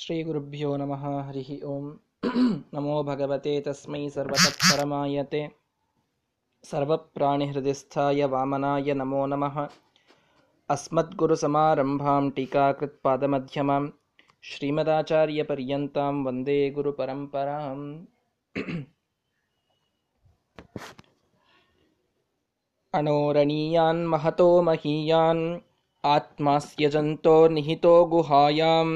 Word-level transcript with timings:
श्रीगुरुभ्यो 0.00 0.76
नमः 0.82 1.02
हरिः 1.28 1.48
ओं 1.70 1.82
नमो 2.74 3.02
भगवते 3.08 3.52
तस्मै 3.66 4.00
सर्वतत्परमायते 4.14 5.42
सर्वप्राणिहृदयस्थाय 6.64 8.24
वामनाय 8.34 8.94
नमो 9.00 9.24
नमः 9.32 9.58
अस्मद्गुरुसमारम्भां 10.70 12.22
टीकाकृत्पादमध्यमां 12.38 13.82
श्रीमदाचार्यपर्यन्तां 14.50 16.12
वन्दे 16.24 16.58
गुरुपरम्पराम् 16.76 17.86
अणोरणीयान् 22.94 24.06
महतो 24.14 24.50
महीयान् 24.68 25.42
आत्मास्य 26.04 26.88
जन्तोर्निहितो 26.94 27.94
गुहायां 28.14 28.88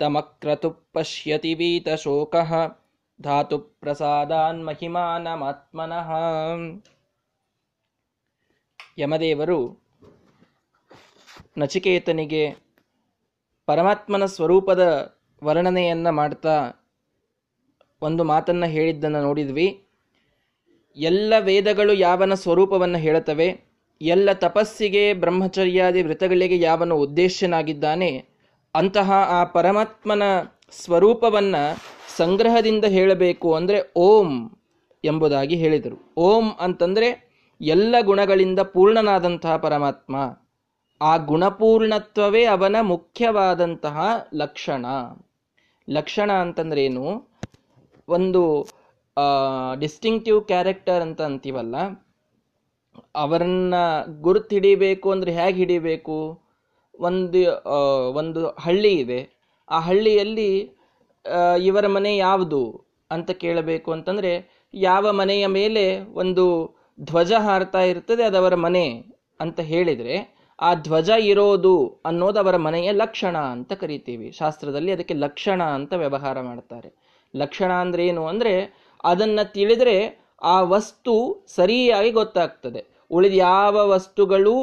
तमक्रतुः 0.00 0.76
पश्यति 0.94 1.54
वीतशोकः 1.54 2.52
ಧಾತುಪ್ರಸಾದಾನ್ 3.20 4.58
ಮಹಿಮಾನಮಾತ್ಮನಃ 4.64 6.08
ಯಮದೇವರು 8.98 9.56
ನಚಿಕೇತನಿಗೆ 11.56 12.42
ಪರಮಾತ್ಮನ 13.68 14.26
ಸ್ವರೂಪದ 14.26 14.82
ವರ್ಣನೆಯನ್ನ 15.42 16.10
ಮಾಡ್ತಾ 16.10 16.56
ಒಂದು 18.02 18.24
ಮಾತನ್ನ 18.24 18.64
ಹೇಳಿದ್ದನ್ನು 18.66 19.22
ನೋಡಿದ್ವಿ 19.22 19.68
ಎಲ್ಲ 20.96 21.34
ವೇದಗಳು 21.40 21.94
ಯಾವನ 21.98 22.34
ಸ್ವರೂಪವನ್ನು 22.34 22.98
ಹೇಳುತ್ತವೆ 22.98 23.48
ಎಲ್ಲ 24.00 24.28
ತಪಸ್ಸಿಗೆ 24.40 25.04
ಬ್ರಹ್ಮಚರ್ಯಾದಿ 25.14 26.00
ವೃತಗಳಿಗೆ 26.02 26.56
ಯಾವನು 26.58 26.96
ಉದ್ದೇಶನಾಗಿದ್ದಾನೆ 26.98 28.10
ಅಂತಹ 28.75 29.11
ಆ 29.29 29.43
ಪರಮಾತ್ಮನ 29.43 30.23
ಸ್ವರೂಪವನ್ನ 30.71 31.55
ಸಂಗ್ರಹದಿಂದ 32.17 32.85
ಹೇಳಬೇಕು 32.85 33.55
ಅಂದರೆ 33.55 33.79
ಓಂ 33.95 34.29
ಎಂಬುದಾಗಿ 35.03 35.55
ಹೇಳಿದರು. 35.55 35.97
ಓಂ 36.17 36.45
ಅಂತಂದರೆ 36.59 37.07
ಎಲ್ಲ 37.61 37.95
ಗುಣಗಳಿಂದ 38.01 38.59
ಪೂರ್ಣನಾದಂತಹ 38.59 39.55
ಪರಮಾತ್ಮ. 39.57 40.15
ಆ 41.01 41.17
ಗುಣಪೂರ್ಣತ್ವವೇ 41.17 42.43
ಅವನ 42.45 42.77
ಮುಖ್ಯವಾದಂತಹ 42.81 43.97
ಲಕ್ಷಣ. 44.33 44.85
ಲಕ್ಷಣ 45.87 46.31
ಅಂತಂದ್ರೇನು? 46.31 47.05
ಒಂದು 48.07 48.41
ಡಿಸ್ಟಿಂಕ್ಟಿವ್ 49.79 50.39
ಕ್ಯಾರೆಕ್ಟರ್ 50.45 51.01
ಅಂತ 51.01 51.21
ಅಂತೀವಲ್ಲ, 51.21 51.75
ಅವರನ್ನ 53.15 53.75
ಗುರುತು 54.21 54.55
ಹಿಡಿಬೇಕು 54.55 55.07
ಅಂದ್ರೆ 55.11 55.31
ಹೇಗೆ 55.31 55.57
ಹಿಡಿಬೇಕು? 55.57 56.17
ಒಂದು 57.07 57.41
ಒಂದು 58.19 58.41
ಹಳ್ಳಿ 58.65 58.93
ಇದೆ. 59.03 59.19
ಆ 59.67 59.79
ಹಳ್ಳಿಯಲ್ಲಿ 59.79 60.51
ಇವರ 61.65 61.85
ಮನೆ 61.87 62.11
ಯಾವುದು 62.17 62.61
ಅಂತ 63.11 63.31
ಕೇಳಬೇಕು 63.43 63.89
ಅಂತಂದರೆ, 63.91 64.31
ಯಾವ 64.73 65.05
ಮನೆಯ 65.11 65.45
ಮೇಲೆ 65.59 65.83
ಒಂದು 66.21 66.45
ಧ್ವಜ 66.99 67.33
ಹಾರ್ತಾ 67.47 67.81
ಇರ್ತದೆ 67.91 68.23
ಅದವರ 68.23 68.55
ಮನೆ 68.65 68.85
ಅಂತ 69.39 69.59
ಹೇಳಿದರೆ, 69.71 70.15
ಆ 70.59 70.69
ಧ್ವಜ 70.87 71.09
ಇರೋದು 71.31 71.75
ಅನ್ನೋದು 72.05 72.39
ಅವರ 72.39 72.57
ಮನೆಯ 72.65 72.89
ಲಕ್ಷಣ 73.03 73.37
ಅಂತ 73.55 73.73
ಕರಿತೀವಿ. 73.73 74.27
ಶಾಸ್ತ್ರದಲ್ಲಿ 74.31 74.91
ಅದಕ್ಕೆ 74.91 75.15
ಲಕ್ಷಣ 75.25 75.61
ಅಂತ 75.77 75.93
ವ್ಯವಹಾರ 76.03 76.37
ಮಾಡ್ತಾರೆ. 76.41 76.89
ಲಕ್ಷಣ 77.33 77.71
ಅಂದ್ರೆ 77.83 78.03
ಏನು 78.07 78.23
ಅಂದರೆ, 78.25 78.53
ಅದನ್ನು 79.03 79.45
ತಿಳಿದರೆ 79.53 79.97
ಆ 80.53 80.57
ವಸ್ತು 80.73 81.13
ಸರಿಯಾಗಿ 81.55 82.11
ಗೊತ್ತಾಗ್ತದೆ. 82.11 82.81
ಉಳಿದ 83.11 83.35
ಯಾವ 83.47 83.75
ವಸ್ತುಗಳು 83.89 84.55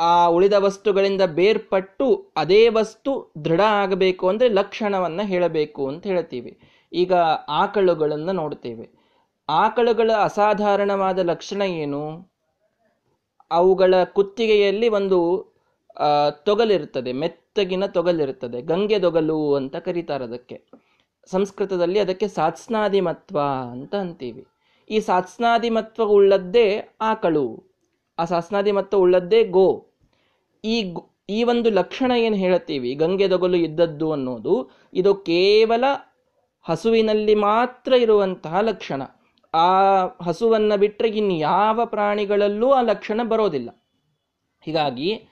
ಆ 0.00 0.26
ಉಳಿದ 0.26 0.52
ವಸ್ತುಗಳಿಂದ 0.52 1.22
ಬೇರ್ಪಟ್ಟು 1.22 2.32
ಅದೇ 2.36 2.68
ವಸ್ತು 2.68 3.32
ದೃಢ 3.44 3.60
ಆಗಬೇಕು 3.60 4.28
ಅಂದರೆ 4.28 4.48
ಲಕ್ಷಣವನ್ನು 4.48 5.26
ಹೇಳಬೇಕು 5.26 5.88
ಅಂತ 5.88 6.06
ಹೇಳ್ತೀವಿ. 6.06 6.58
ಈಗ 6.92 7.12
ಆಕಳುಗಳನ್ನು 7.48 8.32
ನೋಡ್ತೇವೆ. 8.32 8.90
ಆಕಳುಗಳ 9.48 10.10
ಅಸಾಧಾರಣವಾದ 10.22 11.18
ಲಕ್ಷಣ 11.18 11.62
ಏನು? 11.62 12.30
ಅವುಗಳ 13.50 13.94
ಕುತ್ತಿಗೆಯಲ್ಲಿ 14.04 14.88
ಒಂದು 14.88 15.18
ತೊಗಲಿರುತ್ತದೆ, 16.44 17.12
ಮೆತ್ತಗಿನ 17.12 17.86
ತೊಗಲಿರ್ತದೆ 17.86 18.62
ಗಂಗೆ 18.62 18.98
ತೊಗಲು 18.98 19.54
ಅಂತ 19.54 19.76
ಕರೀತಾರೆ 19.76 20.24
ಅದಕ್ಕೆ. 20.24 20.64
ಸಂಸ್ಕೃತದಲ್ಲಿ 21.26 21.98
ಅದಕ್ಕೆ 21.98 22.28
ಸಾತ್ಸ್ನಾದಿಮತ್ವ 22.28 23.38
ಅಂತ 23.70 23.94
ಅಂತೀವಿ. 23.94 24.46
ಈ 24.90 25.00
ಸಾತ್ಸ್ನಾದಿಮತ್ವ 25.00 26.04
ಉಳ್ಳದ್ದೇ 26.04 26.96
ಆಕಳು. 27.00 27.46
ಆ 28.18 28.24
ಸಾತ್ಸ್ನಾದಿಮತ್ವ 28.24 28.98
ಉಳ್ಳದ್ದೇ 28.98 29.44
ಗೋ. 29.44 29.87
ಈ 30.64 30.94
ಈ 31.30 31.44
ಒಂದು 31.44 31.70
ಲಕ್ಷಣ 31.70 32.12
ಏನು 32.12 32.36
ಹೇಳ್ತೀವಿ 32.36 32.94
ಗಂಗೆದೊಗಲು 32.94 33.56
ಇದ್ದದ್ದು 33.56 34.12
ಅನ್ನೋದು, 34.12 34.70
ಇದು 34.94 35.14
ಕೇವಲ 35.14 35.84
ಹಸುವಿನಲ್ಲಿ 36.62 37.34
ಮಾತ್ರ 37.34 37.92
ಇರುವಂತಹ 37.92 38.60
ಲಕ್ಷಣ. 38.60 39.02
ಆ 39.54 40.06
ಹಸುವನ್ನು 40.22 40.78
ಬಿಟ್ಟರೆ 40.78 41.08
ಇನ್ಯಾವ 41.08 41.86
ಪ್ರಾಣಿಗಳಲ್ಲೂ 41.86 42.70
ಆ 42.70 42.82
ಲಕ್ಷಣ 42.82 43.20
ಬರೋದಿಲ್ಲ. 43.22 43.70
ಹೀಗಾಗಿ 44.60 45.28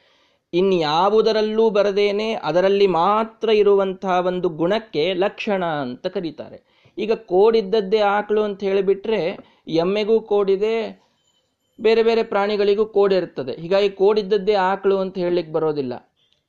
ಇನ್ಯಾವುದರಲ್ಲೂ 0.53 1.70
ಬರದೇನೆ 1.70 2.34
ಅದರಲ್ಲಿ 2.34 2.87
ಮಾತ್ರ 2.87 3.48
ಇರುವಂತಹ 3.48 4.26
ಒಂದು 4.26 4.48
ಗುಣಕ್ಕೆ 4.48 5.14
ಲಕ್ಷಣ 5.14 5.64
ಅಂತ 5.64 6.06
ಕರೀತಾರೆ. 6.06 6.87
ಈಗ 6.98 7.12
ಕೋಡಿದ್ದದ್ದೇ 7.12 7.98
ಆಕಳು 7.98 8.43
ಅಂತ 8.43 8.62
ಹೇಳಿಬಿಟ್ರೆ, 8.62 9.38
ಎಮ್ಮೆಗೂ 9.66 10.20
ಕೋಡಿದೆ 10.20 11.06
ಬೇರೆ 11.81 12.03
ಬೇರೆ 12.03 12.22
ಪ್ರಾಣಿಗಳಿಗೂ 12.22 12.87
ಕೋಡಿರ್ತದೆ 12.87 13.53
ಹೀಗಾಗಿ 13.53 13.88
ಕೋಡಿದ್ದದ್ದೇ 13.91 14.54
ಆಕಳು 14.54 14.98
ಅಂತ 14.98 15.19
ಹೇಳಲಿಕ್ಕೆ 15.19 15.53
ಬರೋದಿಲ್ಲ. 15.53 15.94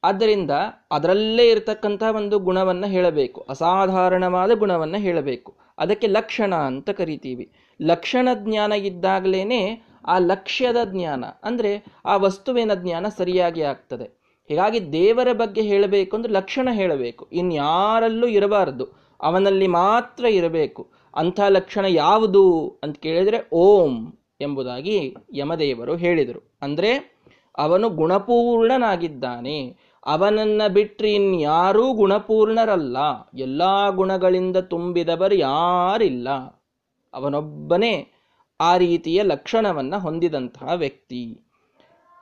ಆದ್ದರಿಂದ 0.04 0.52
ಅದರಲ್ಲೇ 0.92 1.50
ಇರತಕ್ಕಂಥ 1.50 2.04
ಒಂದು 2.16 2.40
ಗುಣವನ್ನು 2.40 2.88
ಹೇಳಬೇಕು. 2.88 3.46
ಅಸಾಧಾರಣವಾದ 3.50 4.52
ಗುಣವನ್ನು 4.52 4.98
ಹೇಳಬೇಕು. 4.98 5.58
ಅದಕ್ಕೆ 5.80 6.08
ಲಕ್ಷಣ 6.08 6.56
ಅಂತ 6.56 6.90
ಕರಿತೀವಿ. 6.90 7.52
ಲಕ್ಷಣ 7.82 8.28
ಜ್ಞಾನ 8.34 8.72
ಇದ್ದಾಗಲೇ 8.72 9.84
ಆ 10.08 10.18
ಲಕ್ಷ್ಯದ 10.18 10.78
ಜ್ಞಾನ, 10.86 11.26
ಅಂದರೆ 11.44 11.86
ಆ 12.06 12.16
ವಸ್ತುವಿನ 12.18 12.72
ಜ್ಞಾನ 12.74 13.06
ಸರಿಯಾಗಿ 13.18 13.62
ಆಗ್ತದೆ. 13.62 14.06
ಹೀಗಾಗಿ 14.50 14.92
ದೇವರ 14.92 15.28
ಬಗ್ಗೆ 15.34 15.62
ಹೇಳಬೇಕು 15.62 16.16
ಅಂದರೆ 16.16 16.34
ಲಕ್ಷಣ 16.34 16.70
ಹೇಳಬೇಕು. 16.72 17.28
ಇನ್ಯಾರಲ್ಲೂ 17.32 18.28
ಇರಬಾರದು. 18.28 18.86
ಅವನಲ್ಲಿ 19.22 19.68
ಮಾತ್ರ 19.68 20.26
ಇರಬೇಕು. 20.26 20.92
ಅಂಥ 21.16 21.40
ಲಕ್ಷಣ 21.48 21.86
ಯಾವುದು 21.86 22.44
ಅಂತ 22.84 22.98
ಕೇಳಿದರೆ 22.98 23.50
ಓಂ. 23.54 23.94
ಎಂಬುದಾಗಿ 24.42 25.16
ಯಮದೇವರು 25.34 25.96
ಹೇಳಿದರು. 25.96 26.58
ಅಂದರೆ 26.62 27.18
ಅವನು 27.58 27.90
ಗುಣಪೂರ್ಣನಾಗಿದ್ದಾನೆ. 27.90 29.78
ಅವನನ್ನ 30.06 30.62
ಬಿಟ್ಟರೆ 30.68 31.14
ಇನ್ಯಾರೂ 31.14 31.94
ಗುಣಪೂರ್ಣರಲ್ಲ. 31.94 32.98
ಎಲ್ಲ 33.34 33.90
ಗುಣಗಳಿಂದ 33.90 34.58
ತುಂಬಿದವರು 34.58 35.36
ಯಾರಿಲ್ಲ. 35.36 36.30
ಅವನೊಬ್ಬನೇ 37.14 38.12
ಆ 38.62 38.78
ರೀತಿಯ 38.78 39.24
ಲಕ್ಷಣವನ್ನು 39.24 40.00
ಹೊಂದಿದಂತಹ 40.00 40.74
ವ್ಯಕ್ತಿ. 40.76 41.42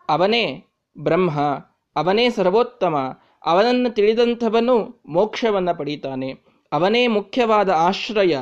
ಅವನೇ 0.09 0.65
ಬ್ರಹ್ಮ, 0.97 1.41
ಅವನೇ 1.95 2.29
ಸರ್ವೋತ್ತಮ, 2.29 3.19
ಅವನನ್ನು 3.45 3.89
ತಿಳಿದಂಥವನು 3.89 5.01
ಮೋಕ್ಷವನ್ನು 5.05 5.77
ಪಡೀತಾನೆ. 5.77 6.31
ಅವನೇ 6.71 7.07
ಮುಖ್ಯವಾದ 7.07 7.69
ಆಶ್ರಯ. 7.69 8.37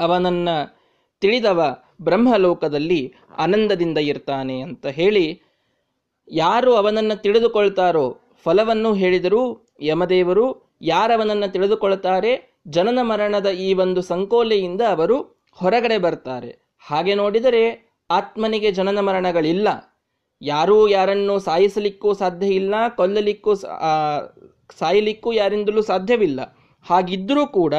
ಅವನನ್ನು 0.00 0.76
ತಿಳಿದವ 1.20 1.82
ಬ್ರಹ್ಮಲೋಕದಲ್ಲಿ 2.00 3.14
ಆನಂದದಿಂದ 3.38 3.98
ಇರ್ತಾನೆ 3.98 4.60
ಅಂತ 4.60 4.86
ಹೇಳಿ 4.86 5.40
ಯಾರು 6.28 6.74
ಅವನನ್ನು 6.74 7.22
ತಿಳಿದುಕೊಳ್ತಾರೋ 7.22 8.20
ಫಲವನ್ನು 8.44 8.94
ಹೇಳಿದರೂ 8.94 9.42
ಯಮದೇವರು 9.80 10.74
ಯಾರವನನ್ನು 10.82 11.52
ತಿಳಿದುಕೊಳ್ತಾರೆ 11.52 12.62
ಜನನ 12.68 12.98
ಮರಣದ 13.02 13.46
ಈ 13.46 13.74
ಒಂದು 13.74 14.02
ಸಂಕೋಲೆಯಿಂದ 14.02 14.80
ಅವರು 14.80 15.16
ಹೊರಗಡೆ 15.52 15.98
ಬರ್ತಾರೆ. 15.98 16.58
ಹಾಗೆ 16.78 17.14
ನೋಡಿದರೆ 17.14 17.62
ಆತ್ಮನಿಗೆ 18.10 18.70
ಜನನ 18.70 19.00
ಮರಣಗಳಿಲ್ಲ. 19.00 19.68
ಯಾರೂ 20.42 20.88
ಯಾರನ್ನು 20.88 21.38
ಸಾಯಿಸಲಿಕ್ಕೂ 21.38 22.14
ಸಾಧ್ಯ 22.14 22.46
ಇಲ್ಲ, 22.46 22.74
ಕೊಲ್ಲಲಿಕ್ಕೂ 22.88 23.54
ಸಾಯಲಿಕ್ಕೂ 24.78 25.32
ಯಾರಿಂದಲೂ 25.32 25.82
ಸಾಧ್ಯವಿಲ್ಲ. 25.82 26.40
ಹಾಗಿದ್ದರೂ 26.86 27.46
ಕೂಡ 27.46 27.74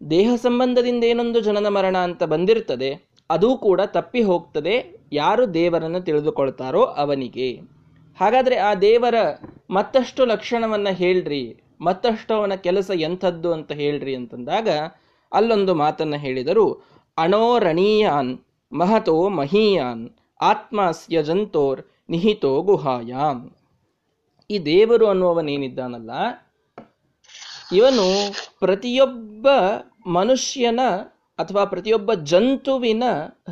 ದೇಹ 0.00 0.30
ಸಂಬಂಧದಿಂದ 0.36 1.04
ಏನೊಂದು 1.04 1.40
ಜನನ 1.40 1.68
ಮರಣ 1.68 1.96
ಅಂತ 1.96 2.22
ಬಂದಿರ್ತದೆ 2.22 2.90
ಅದು 3.30 3.48
ಕೂಡ 3.56 3.80
ತಪ್ಪಿ 3.80 4.22
ಹೋಗ್ತದೆ. 4.22 4.74
ಯಾರು 5.12 5.54
ದೇವರನ್ನು 5.54 6.00
ತಿಳಿದುಕೊಳ್ತಾರೋ 6.00 6.82
ಅವನಿಗೆ. 6.84 7.48
ಹಾಗಾದರೆ 8.18 8.56
ಆ 8.56 8.74
ದೇವರ 8.74 9.14
ಮತ್ತಷ್ಟು 9.70 10.24
ಲಕ್ಷಣವನ್ನು 10.24 10.92
ಹೇಳ್ರಿ. 10.94 11.44
ಮತ್ತಷ್ಟು 11.80 12.34
ಅವನ 12.34 12.54
ಕೆಲಸ 12.54 12.90
ಎಂಥದ್ದು 12.94 13.52
ಅಂತ 13.52 13.72
ಹೇಳ್ರಿ 13.72 14.14
ಅಂತಂದಾಗ 14.14 14.68
ಅಲ್ಲೊಂದು 15.32 15.74
ಮಾತನ್ನು 15.74 16.16
ಹೇಳಿದರು. 16.16 16.66
ಅಣೋರಣೀಯಾನ್ 17.18 18.32
ಮಹತೋ 18.72 19.28
ಮಹೀಯಾನ್, 19.28 20.04
ಆತ್ಮಸ್ಯ 20.40 21.22
ಜಂತೋರ್, 21.22 21.80
ನಿಹಿತೋ 22.10 22.62
ಗುಹಾಯಾಮ್ 22.62 23.42
ಈ 24.50 24.58
ದೇವರು 24.58 25.06
ಅನ್ನುವವನೇನಿದ್ದಾನಲ್ಲ, 25.06 26.12
ಇವನು 27.72 28.06
ಪ್ರತಿಯೊಬ್ಬ 28.60 29.46
ಮನುಷ್ಯನ 30.06 30.80
ಅಥವಾ 31.38 31.64
ಪ್ರತಿಯೊಬ್ಬ 31.64 32.14
ಜಂತುವಿನ 32.14 33.02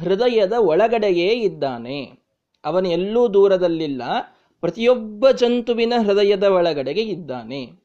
ಹೃದಯದ 0.01 0.53
ಒಳಗಡೆಯೇ 0.53 1.29
ಇದ್ದಾನೆ. 1.29 2.19
ಅವನು 2.65 2.89
ಎಲ್ಲೂ 2.89 3.29
ದೂರದಲ್ಲಿಲ್ಲ. 3.35 4.03
ಪ್ರತಿಯೊಬ್ಬ 4.61 5.31
ಜಂತುವಿನ 5.31 5.93
ಹೃದಯದ 6.07 6.43
ಒಳಗಡೆಗೆ 6.43 7.03
ಇದ್ದಾನೆ. 7.03 7.83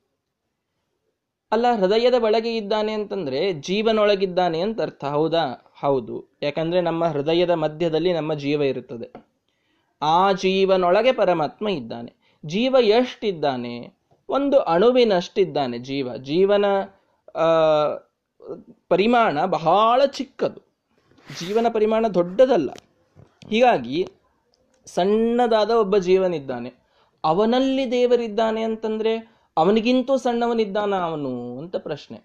ಅಲ್ಲ, 1.52 1.66
ಹೃದಯದ 1.80 2.14
ಒಳಗೆ 2.14 2.58
ಇದ್ದಾನೆ 2.58 2.92
ಅಂತಂದ್ರೆ 2.92 3.54
ಜೀವನೊಳಗಿದ್ದಾನೆ 3.54 4.60
ಅಂತ 4.60 4.82
ಅರ್ಥ. 4.82 5.06
ಹೌದಾ? 5.06 5.72
ಹೌದು. 5.80 6.38
ಯಾಕಂದ್ರೆ 6.42 6.82
ನಮ್ಮ 6.82 7.06
ಹೃದಯದ 7.06 7.50
ಮಧ್ಯದಲ್ಲಿ 7.50 8.14
ನಮ್ಮ 8.14 8.34
ಜೀವ 8.34 8.62
ಇರುತ್ತದೆ. 8.62 9.26
ಆ 10.02 10.32
ಜೀವನೊಳಗೆ 10.32 11.12
ಪರಮಾತ್ಮ 11.12 11.70
ಇದ್ದಾನೆ. 11.70 12.14
ಜೀವ 12.46 12.76
ಎಷ್ಟಿದ್ದಾನೆ? 12.82 13.94
ಒಂದು 14.30 14.60
ಅಣುವಿನಷ್ಟಿದ್ದಾನೆ 14.60 15.80
ಜೀವ. 15.80 16.18
ಜೀವನ 16.18 16.66
ಪರಿಮಾಣ 18.90 19.46
ಬಹಳ 19.46 20.00
ಚಿಕ್ಕದು. 20.18 20.60
ಜೀವನ 21.40 21.68
ಪರಿಮಾಣ 21.74 22.06
ದೊಡ್ಡದಲ್ಲ. 22.08 22.70
ಹೀಗಾಗಿ 23.50 23.98
ಸಣ್ಣದಾದ 24.86 25.72
ಒಬ್ಬ 25.72 25.98
ಜೀವನಿದ್ದಾನೆ. 25.98 26.72
ಅವನಲ್ಲಿ 27.24 27.86
ದೇವರಿದ್ದಾನೆ 27.92 28.62
ಅಂತಂದರೆ 28.62 29.14
ಅವನಿಗಿಂತೂ 29.58 30.18
ಸಣ್ಣವನಿದ್ದಾನ 30.18 30.94
ಅವನು 31.00 31.32
ಅಂತ 31.58 31.76
ಪ್ರಶ್ನೆ. 31.76 32.18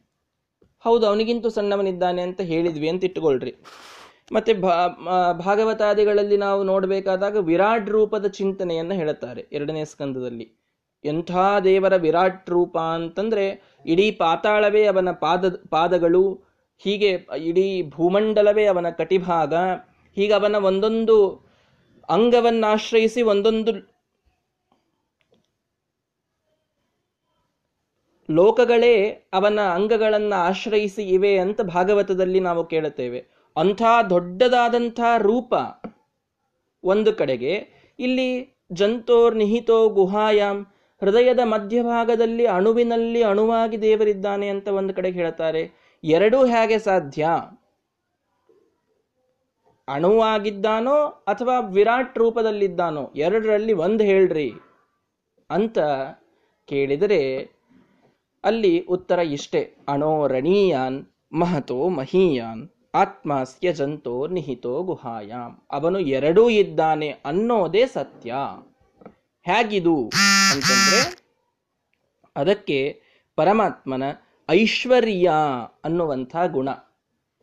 ಹೌದು, 0.85 1.07
ಅವನಿಗಿಂತೂ 1.07 1.49
ಸಣ್ಣವನಿದ್ದಾನೆ 1.49 2.23
ಅಂತ 2.23 2.41
ಹೇಳಿದ್ವಿ 2.41 2.89
ಅಂತ 2.89 3.05
ಇಟ್ಟುಕೊಳ್ರಿ. 3.05 3.55
ಮತ್ತೆ 4.33 4.53
ಭಾಗವತಾದಿಗಳಲ್ಲಿ 5.39 6.37
ನಾವು 6.37 6.61
ನೋಡಬೇಕಾದಾಗ 6.63 7.37
ವಿರಾಟ್ 7.37 7.89
ರೂಪದ 7.91 8.27
ಚಿಂತನೆಯನ್ನು 8.27 8.95
ಹೇಳುತ್ತಾರೆ 8.95 9.43
ಎರಡನೇ 9.53 9.85
ಸ್ಕಂದದಲ್ಲಿ. 9.85 10.47
ಎಂಥ 11.05 11.33
ದೇವರ 11.65 11.95
ವಿರಾಟ್ 11.97 12.51
ರೂಪ 12.51 12.79
ಅಂತಂದ್ರೆ 12.79 13.45
ಇಡೀ 13.87 14.11
ಪಾತಾಳವೇ 14.11 14.87
ಅವನ 14.87 15.11
ಪಾದ, 15.13 15.45
ಪಾದಗಳು, 15.71 16.45
ಹೀಗೆ 16.79 17.27
ಇಡೀ 17.39 17.83
ಭೂಮಂಡಲವೇ 17.89 18.67
ಅವನ 18.67 18.91
ಕಟಿಭಾಗ. 18.91 19.55
ಹೀಗೆ 20.15 20.33
ಅವನ 20.33 20.55
ಒಂದೊಂದು 20.55 21.47
ಅಂಗವನ್ನಾಶ್ರಯಿಸಿ 22.09 23.23
ಒಂದೊಂದು 23.23 23.93
ಲೋಕಗಳೇ 28.31 29.09
ಅವನ 29.33 29.61
ಅಂಗಗಳನ್ನು 29.61 30.41
ಆಶ್ರಯಿಸಿ 30.41 31.03
ಇವೆ 31.03 31.39
ಅಂತ 31.39 31.61
ಭಾಗವತದಲ್ಲಿ 31.61 32.41
ನಾವು 32.41 32.65
ಕೇಳುತ್ತೇವೆ. 32.65 33.27
ಅಂಥ 33.57 33.83
ದೊಡ್ಡದಾದಂಥ 34.11 35.01
ರೂಪ 35.19 35.55
ಒಂದು 36.85 37.13
ಕಡೆಗೆ. 37.13 37.55
ಇಲ್ಲಿ 37.99 38.59
ಜಂತೋರ್ 38.73 39.35
ನಿಹಿತೋ 39.35 39.89
ಗುಹಾಯಾಮ್ 39.89 40.67
ಹೃದಯದ 41.03 41.39
ಮಧ್ಯಭಾಗದಲ್ಲಿ 41.45 42.47
ಅಣುವಿನಲ್ಲಿ 42.47 43.23
ಅಣುವಾಗಿ 43.23 43.83
ದೇವರಿದ್ದಾನೆ 43.83 44.49
ಅಂತ 44.49 44.69
ಒಂದು 44.69 44.95
ಕಡೆ 44.95 45.11
ಹೇಳ್ತಾರೆ. 45.11 45.63
ಎರಡೂ 46.05 46.47
ಹೇಗೆ 46.47 46.79
ಸಾಧ್ಯ? 46.79 47.29
ಅಣುವಾಗಿದ್ದಾನೋ 49.89 50.95
ಅಥವಾ 51.05 51.61
ವಿರಾಟ್ 51.61 52.19
ರೂಪದಲ್ಲಿದ್ದಾನೋ? 52.19 53.13
ಎರಡರಲ್ಲಿ 53.17 53.73
ಒಂದು 53.73 54.05
ಹೇಳ್ರಿ 54.05 54.53
ಅಂತ 55.51 55.79
ಕೇಳಿದರೆ 56.69 57.51
ಅಲ್ಲಿ 58.45 58.81
ಉತ್ತರ 58.81 59.19
ಇಷ್ಟೇ. 59.19 59.77
ಅಣೋ 59.89 60.27
ರಣೀಯಾನ್ 60.27 61.07
ಮಹತೋ 61.33 61.89
ಮಹೀಯಾನ್ 61.89 62.69
ಆತ್ಮಾಸ್ಯ 62.95 63.73
ಜಂತೋ 63.73 64.27
ನಿಹಿತೋ 64.27 64.83
ಗುಹಾಯಾಮ್. 64.83 65.57
ಅವನು 65.71 65.99
ಎರಡೂ 65.99 66.49
ಇದ್ದಾನೆ 66.49 67.09
ಅನ್ನೋದೇ 67.25 67.87
ಸತ್ಯ. 67.87 68.35
ಹೇಗಿದು 69.43 70.11
ಅಂತಂದ್ರೆ 70.53 71.23
ಅದಕ್ಕೆ 72.37 73.03
ಪರಮಾತ್ಮನ 73.37 74.03
ಐಶ್ವರ್ಯ 74.51 75.31
ಅನ್ನುವಂಥ 75.85 76.37
ಗುಣ. 76.47 76.69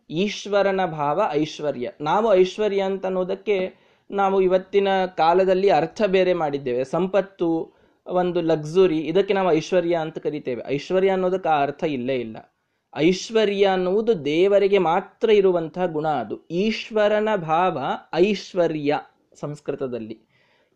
ಈಶ್ವರನ 0.09 0.85
ಭಾವ 0.85 1.21
ಐಶ್ವರ್ಯ. 1.31 1.91
ನಾವು 2.01 2.35
ಐಶ್ವರ್ಯ 2.35 2.81
ಅಂತ 2.81 3.05
ಅನ್ನೋದಕ್ಕೆ 3.05 3.75
ನಾವು 4.11 4.41
ಇವತ್ತಿನ 4.41 5.05
ಕಾಲದಲ್ಲಿ 5.05 5.69
ಅರ್ಥ 5.69 6.01
ಬೇರೆ 6.07 6.33
ಮಾಡಿದ್ದೇವೆ. 6.33 6.83
ಸಂಪತ್ತು, 6.83 7.73
ಒಂದು 8.07 8.41
ಲಕ್ಸುರಿ, 8.41 8.97
ಇದಕ್ಕೆ 8.97 9.33
ನಾವು 9.33 9.51
ಐಶ್ವರ್ಯ 9.51 9.95
ಅಂತ 9.95 10.17
ಕರಿತೇವೆ. 10.17 10.63
ಐಶ್ವರ್ಯ 10.67 11.09
ಅನ್ನೋದಕ್ಕೆ 11.09 11.49
ಆ 11.49 11.61
ಅರ್ಥ 11.61 11.83
ಇಲ್ಲೇ 11.83 12.15
ಇಲ್ಲ. 12.15 12.55
ಐಶ್ವರ್ಯ 12.95 13.65
ಅನ್ನುವುದು 13.65 14.25
ದೇವರಿಗೆ 14.25 14.77
ಮಾತ್ರ 14.77 15.29
ಇರುವಂತಹ 15.29 15.85
ಗುಣ 15.85 16.07
ಅದು. 16.07 16.47
ಈಶ್ವರನ 16.47 17.29
ಭಾವ 17.35 17.79
ಐಶ್ವರ್ಯ 18.13 18.99
ಸಂಸ್ಕೃತದಲ್ಲಿ. 19.39 20.28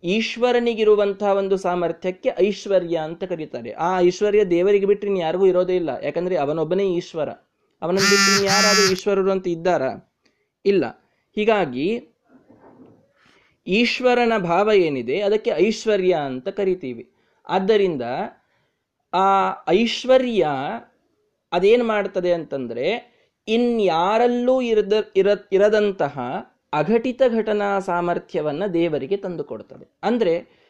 ಈಶ್ವರನಿಗಿರುವಂತಹ 0.03 1.27
ಒಂದು 1.27 1.57
ಸಾಮರ್ಥ್ಯಕ್ಕೆ 1.57 2.29
ಐಶ್ವರ್ಯ 2.39 2.97
ಅಂತ 2.97 3.23
ಕರೀತಾರೆ. 3.23 3.71
ಆ 3.71 3.99
ಐಶ್ವರ್ಯ 3.99 4.45
ದೇವರಿಗೆ 4.45 4.85
ಬಿಟ್ಟರೆ 4.85 5.17
ಯಾರಿಗೂ 5.17 5.45
ಇರೋದೇ 5.45 5.75
ಇಲ್ಲ. 5.75 5.89
ಯಾಕಂದ್ರೆ 6.03 6.35
ಅವನೊಬ್ಬನೇ 6.35 6.83
ಈಶ್ವರ. 6.83 7.29
ಅವನನ್ನು 7.81 8.09
ಬಿಟ್ಟರೆ 8.09 8.45
ಯಾರಾದರೂ 8.45 8.91
ಈಶ್ವರರು 8.91 9.31
ಅಂತ 9.31 9.47
ಇದ್ದಾರಾ? 9.47 10.13
ಇಲ್ಲ. 10.65 10.85
ಹೀಗಾಗಿ 11.35 12.09
ಈಶ್ವರನ 13.67 14.33
ಭಾವ 14.37 14.71
ಏನಿದೆ? 14.71 15.21
ಅದಕ್ಕೆ 15.21 15.49
ಐಶ್ವರ್ಯ 15.49 16.13
ಅಂತ 16.13 16.47
ಕರಿತೀವಿ. 16.47 17.11
ಆದ್ದರಿಂದ 17.47 18.01
ಆ 19.13 19.49
ಐಶ್ವರ್ಯ 19.69 20.47
ಅದೇನು 21.51 21.83
ಮಾಡ್ತದೆ 21.83 22.33
ಅಂತಂದ್ರೆ 22.33 23.13
ಇನ್ಯಾರಲ್ಲೂ 23.47 24.61
ಇರದ 24.61 24.93
ಇರ 25.15 25.27
ಇರದಂತಹ 25.51 26.19
ಅಘಟಿತ 26.73 27.21
ಘಟನಾ 27.35 27.79
ಸಾಮರ್ಥ್ಯವನ್ನು 27.79 28.73
ದೇವರಿಗೆ 28.73 29.17
ತಂದುಕೊಡ್ತದೆ. 29.17 29.97
ಅಂದರೆ 30.03 30.63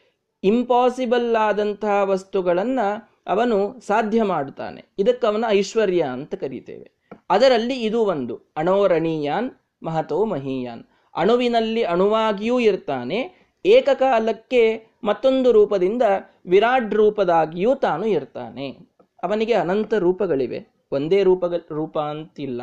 ಇಂಪಾಸಿಬಲ್ 0.44 1.36
ಆದಂತಹ 1.36 2.02
ವಸ್ತುಗಳನ್ನು 2.04 3.08
ಅವನು 3.26 3.80
ಸಾಧ್ಯ 3.86 4.22
ಮಾಡುತ್ತಾನೆ. 4.22 4.84
ಇದಕ್ಕೆ 4.98 5.26
ಅವನ 5.26 5.44
ಐಶ್ವರ್ಯ 5.48 6.02
ಅಂತ 6.02 6.34
ಕರೀತೇವೆ. 6.34 6.90
ಅದರಲ್ಲಿ 7.30 7.74
ಇದು 7.74 8.04
ಒಂದು. 8.04 8.40
ಅಣೋರಣೀಯಾನ್, 8.56 9.50
ಮಹತೋ 9.82 10.24
ಮಹೀಯಾನ್. 10.24 10.84
ಅಣುವಿನಲ್ಲಿ 11.16 11.82
ಅಣುವಾಗಿಯೂ 11.82 12.60
ಇರ್ತಾನೆ. 12.60 13.50
ಏಕಕಾಲಕ್ಕೆ 13.66 14.86
ಮತ್ತೊಂದು 15.04 15.52
ರೂಪದಿಂದ 15.52 16.02
ವಿರಾಟ್ 16.46 16.94
ರೂಪದಾಗಿಯೂ 16.94 17.74
ತಾನು 17.74 18.06
ಇರ್ತಾನೆ. 18.06 18.78
ಅವನಿಗೆ 19.22 19.52
ಅನಂತ 19.52 19.94
ರೂಪಗಳಿವೆ. 19.94 20.66
ಒಂದೇ 20.92 21.22
ರೂಪ 21.22 21.44
ರೂಪ 21.72 21.98
ಅಂತಿಲ್ಲ. 21.98 22.62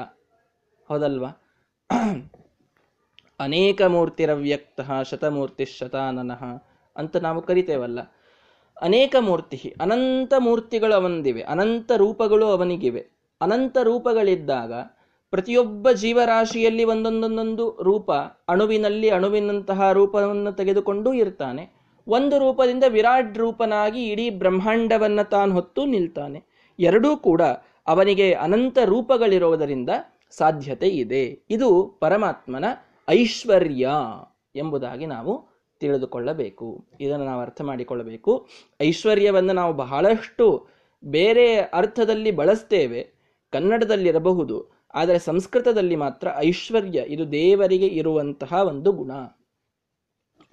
ಹೌದಲ್ವಾ? 0.87 1.41
ಅನೇಕ 3.41 3.81
ಮೂರ್ತಿರವ್ಯಕ್ತ 3.81 4.81
ಶತಮೂರ್ತಿ 5.09 5.65
ಶತಾನನಃ 5.65 6.43
ಅಂತ 6.95 7.17
ನಾವು 7.17 7.41
ಕರಿತೇವಲ್ಲ. 7.41 7.99
ಅನೇಕ 8.81 9.15
ಮೂರ್ತಿ 9.19 9.75
ಅನಂತ 9.81 10.33
ಮೂರ್ತಿಗಳು 10.37 10.93
ಅವನಿವೆ 10.93 11.41
ಅನಂತ 11.41 11.91
ರೂಪಗಳು 11.97 12.45
ಅವನಿಗಿವೆ. 12.45 13.03
ಅನಂತ 13.41 13.77
ರೂಪಗಳಿದ್ದಾಗ 13.83 14.73
ಪ್ರತಿಯೊಬ್ಬ 15.33 15.91
ಜೀವರಾಶಿಯಲ್ಲಿ 15.91 16.83
ಒಂದೊಂದೊಂದೊಂದು 16.83 17.65
ರೂಪ 17.83 18.11
ಅಣುವಿನಲ್ಲಿ 18.49 19.09
ಅಣುವಿನಂತಹ 19.09 19.91
ರೂಪವನ್ನು 19.91 20.51
ತೆಗೆದುಕೊಂಡು 20.51 21.13
ಇರ್ತಾನೆ. 21.13 21.63
ಒಂದು 22.07 22.39
ರೂಪದಿಂದ 22.39 22.83
ವಿರಾಟ್ 22.87 23.37
ರೂಪನಾಗಿ 23.37 24.01
ಇಡೀ 24.07 24.29
ಬ್ರಹ್ಮಾಂಡವನ್ನು 24.29 25.29
ತಾನು 25.29 25.53
ಹೊತ್ತು 25.53 25.85
ನಿಲ್ತಾನೆ. 25.85 26.39
ಎರಡೂ 26.79 27.17
ಕೂಡ 27.17 27.41
ಅವನಿಗೆ 27.87 28.33
ಅನಂತ 28.33 28.77
ರೂಪಗಳಿರುವುದರಿಂದ 28.85 29.89
ಸಾಧ್ಯತೆ 30.31 30.87
ಇದೆ. 30.87 31.23
ಇದು 31.49 31.97
ಪರಮಾತ್ಮನ 31.99 32.65
ಐಶ್ವರ್ಯ 33.11 33.89
ಎಂಬುದಾಗಿ 34.55 35.05
ನಾವು 35.05 35.47
ತಿಳಿದುಕೊಳ್ಳಬೇಕು. 35.79 36.85
ಇದನ್ನು 36.99 37.25
ನಾವು 37.25 37.41
ಅರ್ಥ 37.41 37.61
ಮಾಡಿಕೊಳ್ಳಬೇಕು. 37.61 38.47
ಐಶ್ವರ್ಯವನ್ನು 38.81 39.53
ನಾವು 39.53 39.73
ಬಹಳಷ್ಟು 39.73 40.67
ಬೇರೆ 41.03 41.55
ಅರ್ಥದಲ್ಲಿ 41.55 42.31
ಬಳಸ್ತೇವೆ, 42.31 43.11
ಕನ್ನಡದಲ್ಲಿರಬಹುದು, 43.51 44.87
ಆದರೆ 44.93 45.19
ಸಂಸ್ಕೃತದಲ್ಲಿ 45.19 45.95
ಮಾತ್ರ 45.95 46.27
ಐಶ್ವರ್ಯ, 46.35 47.03
ಇದು 47.07 47.31
ದೇವರಿಗೆ 47.31 47.87
ಇರುವಂತಹ 47.87 48.53
ಒಂದು 48.53 48.91
ಗುಣ. 48.91 49.11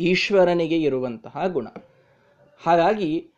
ಈಶ್ವರನಿಗೆ 0.01 0.83
ಇರುವಂತಹ 0.83 1.47
ಗುಣ. 1.47 1.67
ಹಾಗಾಗಿ 2.67 3.31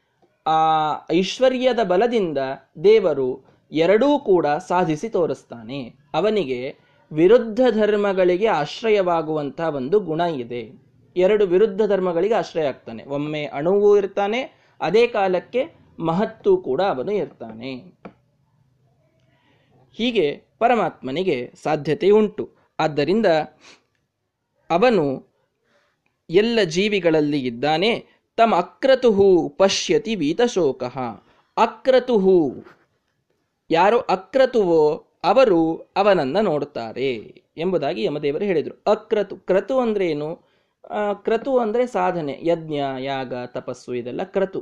ಆ 0.46 0.90
ಐಶ್ವರ್ಯದ 1.12 1.78
ಬಲದಿಂದ 1.82 2.38
ದೇವರು 2.84 3.44
ಎರಡೂ 3.72 4.18
ಕೂಡ 4.18 4.46
ಸಾಧಿಸಿ 4.46 5.08
ತೋರಿಸ್ತಾನೆ. 5.08 5.94
ಅವನಿಗೆ 6.14 6.89
ವಿರುದ್ಧ 7.12 7.60
ಧರ್ಮಗಳಿಗೆ 7.70 8.46
ಆಶ್ರಯವಾಗುವಂತಹ 8.46 9.68
ಒಂದು 9.68 10.00
ಗುಣ 10.00 10.20
ಇದೆ. 10.20 10.72
ಎರಡು 11.16 11.46
ವಿರುದ್ಧ 11.46 11.82
ಧರ್ಮಗಳಿಗೆ 11.86 12.34
ಆಶ್ರಯ 12.34 12.64
ಆಗ್ತಾನೆ. 12.64 13.04
ಒಮ್ಮೆ 13.04 13.44
ಅಣುವು 13.44 13.98
ಇರ್ತಾನೆ, 13.98 14.70
ಅದೇ 14.80 15.06
ಕಾಲಕ್ಕೆ 15.06 15.74
ಮಹತ್ತು 15.98 16.56
ಕೂಡ 16.56 16.82
ಅವನು 16.82 17.12
ಇರ್ತಾನೆ. 17.12 17.74
ಹೀಗೆ 19.92 20.42
ಪರಮಾತ್ಮನಿಗೆ 20.58 21.52
ಸಾಧ್ಯತೆ 21.62 22.10
ಉಂಟು. 22.10 22.50
ಆದ್ದರಿಂದ 22.80 23.26
ಅವನು 24.70 25.26
ಎಲ್ಲ 26.30 26.58
ಜೀವಿಗಳಲ್ಲಿ 26.64 27.46
ಇದ್ದಾನೆ. 27.46 28.06
ತಮ್ಮ 28.36 28.54
ಅಕ್ರತುಹು 28.54 29.48
ಪಶ್ಯತಿ 29.48 30.14
ವೀತಶೋಕ. 30.14 30.84
ಅಕ್ರತುಹು 31.56 32.64
ಯಾರು 33.70 34.00
ಅಕ್ರತುವೋ 34.00 35.06
ಅವರು 35.24 35.92
ಅವನನ್ನ 35.96 36.40
ನೋಡುತ್ತಾರೆ 36.40 37.10
ಎಂಬುದಾಗಿ 37.56 38.04
ಯಮದೇವರು 38.04 38.44
ಹೇಳಿದರು. 38.44 38.82
ಅಕ್ರತು, 38.86 39.36
ಕ್ರತು 39.36 39.78
ಅಂದರೆ 39.78 40.06
ಏನು? 40.08 40.40
ಕ್ರತು 41.12 41.58
ಅಂದರೆ 41.58 41.86
ಸಾಧನೆ, 41.86 42.38
ಯಜ್ಞ, 42.42 42.74
ಯಾಗ, 43.00 43.34
ತಪಸ್ಸು, 43.46 43.94
ಇದೆಲ್ಲ 43.94 44.22
ಕ್ರತು. 44.22 44.60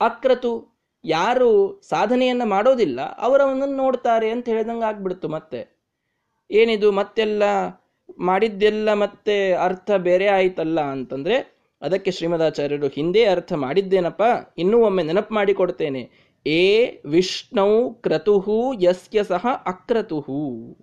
ಅಕ್ರತು 0.00 0.74
ಯಾರು 1.04 1.80
ಸಾಧನೆಯನ್ನ 1.88 2.42
ಮಾಡೋದಿಲ್ಲ 2.44 3.00
ಅವರವನ್ನು 3.00 3.66
ನೋಡ್ತಾರೆ 3.66 4.30
ಅಂತ 4.30 4.48
ಹೇಳಿದಂಗೆ 4.48 4.84
ಆಗ್ಬಿಡ್ತು 4.84 5.28
ಮತ್ತೆ. 5.28 5.60
ಏನಿದು, 6.50 6.92
ಮತ್ತೆಲ್ಲ 6.92 7.42
ಮಾಡಿದ್ದೆಲ್ಲ 8.18 8.92
ಮತ್ತೆ 8.94 9.52
ಅರ್ಥ 9.52 9.90
ಬೇರೆ 9.90 10.26
ಆಯ್ತಲ್ಲ 10.28 10.80
ಅಂತಂದ್ರೆ, 10.80 11.36
ಅದಕ್ಕೆ 11.82 12.10
ಶ್ರೀಮದಾಚಾರ್ಯರು 12.10 12.88
ಹಿಂದೆ 12.88 13.24
ಅರ್ಥ 13.24 13.52
ಮಾಡಿದ್ದೇನಪ್ಪ, 13.52 14.22
ಇನ್ನೂ 14.58 14.78
ಒಮ್ಮೆ 14.78 15.02
ನೆನಪು 15.02 15.34
ಮಾಡಿಕೊಡ್ತೇನೆ 15.34 16.10
ಏ 16.46 16.90
ವಿಷ್ಣು 17.04 17.94
ಕ್ರತುಹು 17.94 18.74
ಯಸ್ಯ 18.80 19.24
ಸಹ 19.24 19.46
ಅಕ್ರತುಹು 19.66 20.76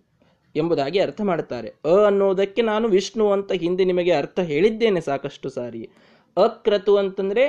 ಎಂಬುದಾಗಿ 0.55 0.99
ಅರ್ಥ 0.99 1.21
ಮಾಡುತ್ತಾರೆ. 1.21 1.73
ಅ 1.85 2.05
ಅನ್ನೋದಕ್ಕೆ 2.05 2.61
ನಾನು 2.61 2.87
ವಿಷ್ಣು 2.87 3.31
ಅಂತ 3.31 3.51
ಹಿಂದೆ 3.51 3.83
ನಿಮಗೆ 3.83 4.11
ಅರ್ಥ 4.11 4.39
ಹೇಳಿದ್ದೇನೆ 4.39 5.01
ಸಾಕಷ್ಟು 5.01 5.49
ಸಾರಿ. 5.49 5.89
ಅಕ್ರತು 6.37 6.97
ಅಂತಂದ್ರೆ 6.97 7.45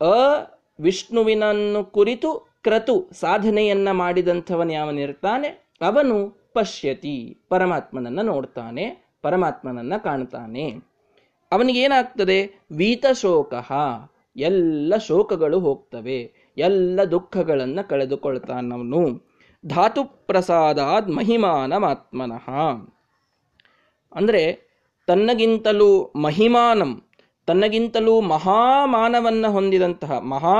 ಅ 0.00 0.14
ವಿಷ್ಣುವಿನನ್ನು 0.80 1.84
ಕುರಿತು 1.84 2.48
ಕ್ರತು 2.62 3.08
ಸಾಧನೆಯನ್ನ 3.12 3.90
ಮಾಡಿದಂಥವನು 3.90 4.72
ಯಾವನಿರ್ತಾನೆ 4.72 5.48
ಅವನು 5.80 6.50
ಪಶ್ಯತಿ, 6.54 7.38
ಪರಮಾತ್ಮನನ್ನ 7.48 8.20
ನೋಡ್ತಾನೆ, 8.20 9.08
ಪರಮಾತ್ಮನನ್ನ 9.22 9.96
ಕಾಣ್ತಾನೆ. 9.96 10.70
ಅವನಿಗೇನಾಗ್ತದೆ? 11.52 12.66
ವೀತಶೋಕ. 12.72 13.54
ಎಲ್ಲ 14.36 14.94
ಶೋಕಗಳು 15.06 15.60
ಹೋಗ್ತವೆ. 15.60 16.37
ಎಲ್ಲ 16.58 17.00
ದುಃಖಗಳನ್ನು 17.10 17.82
ಕಳೆದುಕೊಳ್ತಾನವನು. 17.88 19.02
ಧಾತು 19.64 20.04
ಪ್ರಸಾದಾದ್ 20.04 21.08
ಮಹಿಮಾನಮಾತ್ಮನಃ. 21.10 22.46
ಅಂದರೆ 24.12 24.42
ತನ್ನಗಿಂತಲೂ 25.08 25.90
ಮಹಿಮಾನಂ, 26.16 26.92
ತನ್ನಗಿಂತಲೂ 27.48 28.14
ಮಹಾಮಾನವನ್ನು 28.20 29.48
ಹೊಂದಿದಂತಹ 29.52 30.12
ಮಹಾ 30.32 30.58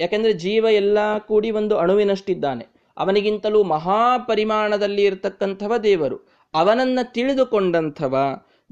ಯಾಕೆಂದರೆ 0.00 0.32
ಜೀವ 0.32 0.66
ಎಲ್ಲ 0.72 0.98
ಕೂಡಿ 1.18 1.50
ಒಂದು 1.50 1.74
ಅಣುವಿನಷ್ಟಿದ್ದಾನೆ. 1.78 2.64
ಅವನಿಗಿಂತಲೂ 2.96 3.60
ಮಹಾ 3.64 4.00
ಪರಿಮಾಣದಲ್ಲಿ 4.28 5.02
ಇರತಕ್ಕಂಥವ 5.04 5.76
ದೇವರು. 5.82 6.18
ಅವನನ್ನು 6.54 7.02
ತಿಳಿದುಕೊಂಡಂಥವ 7.12 8.14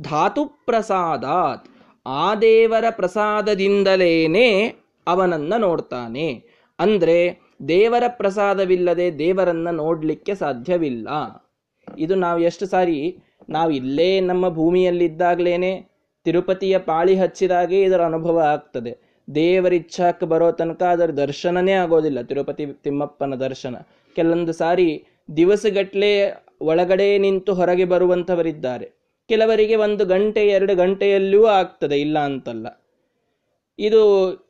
ಧಾತು 0.00 0.42
ಪ್ರಸಾದಾತ್ 0.66 1.66
ಆ 2.06 2.34
ದೇವರ 2.34 2.84
ಪ್ರಸಾದದಿಂದಲೇನೆ 2.90 4.48
ಅವನನ್ನ 5.06 5.54
ನೋಡ್ತಾನೆ. 5.58 6.28
ಅಂದ್ರೆ 6.78 7.18
ದೇವರ 7.68 8.04
ಪ್ರಸಾದವಿಲ್ಲದೆ 8.08 9.18
ದೇವರನ್ನ 9.18 9.70
ನೋಡ್ಲಿಕ್ಕೆ 9.70 10.34
ಸಾಧ್ಯವಿಲ್ಲ. 10.34 11.08
ಇದು 11.98 12.14
ನಾವು 12.14 12.38
ಎಷ್ಟು 12.40 12.66
ಸಾರಿ, 12.66 13.16
ನಾವು 13.48 13.70
ಇಲ್ಲೇ 13.70 14.20
ನಮ್ಮ 14.20 14.48
ಭೂಮಿಯಲ್ಲಿದ್ದಾಗಲೇನೆ 14.48 15.72
ತಿರುಪತಿಯ 16.24 16.78
ಪಾಳಿ 16.78 17.14
ಹಚ್ಚಿದಾಗೆ 17.14 17.82
ಇದರ 17.82 18.04
ಅನುಭವ 18.04 18.38
ಆಗ್ತದೆ. 18.38 18.92
ದೇವರ 19.34 19.72
ಇಚ್ಛಾಕ್ಕೆ 19.72 20.26
ಬರೋ 20.26 20.52
ತನಕ 20.52 20.82
ಅದರ 20.82 21.10
ದರ್ಶನನೇ 21.10 21.72
ಆಗೋದಿಲ್ಲ, 21.72 22.22
ತಿರುಪತಿ 22.22 22.66
ತಿಮ್ಮಪ್ಪನ 22.66 23.34
ದರ್ಶನ. 23.34 23.76
ಕೆಲವೊಂದು 24.16 24.52
ಸಾರಿ 24.52 25.04
ದಿವಸಗಟ್ಲೆ 25.36 26.10
ಒಳಗಡೆ 26.60 27.18
ನಿಂತು 27.18 27.54
ಹೊರಗೆ 27.54 27.84
ಬರುವಂಥವರಿದ್ದಾರೆ. 27.84 28.86
ಕೆಲವರಿಗೆ 29.28 29.76
ಒಂದು 29.76 30.04
ಗಂಟೆ, 30.04 30.48
ಎರಡು 30.48 30.74
ಗಂಟೆಯಲ್ಲಿಯೂ 30.74 31.44
ಆಗ್ತದೆ, 31.44 32.00
ಇಲ್ಲ 32.00 32.18
ಅಂತಲ್ಲ. 32.18 32.66
ಇದು 33.78 34.02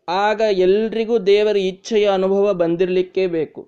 ಆಗ 0.09 0.41
ಎಲ್ರಿಗೂ 0.67 1.19
ದೇವರ 1.19 1.57
ಇಚ್ಛೆಯ 1.57 2.07
ಅನುಭವ 2.09 2.53
ಬಂದಿರಲಿಕ್ಕೆ 2.53 3.27
ಬೇಕು. 3.27 3.63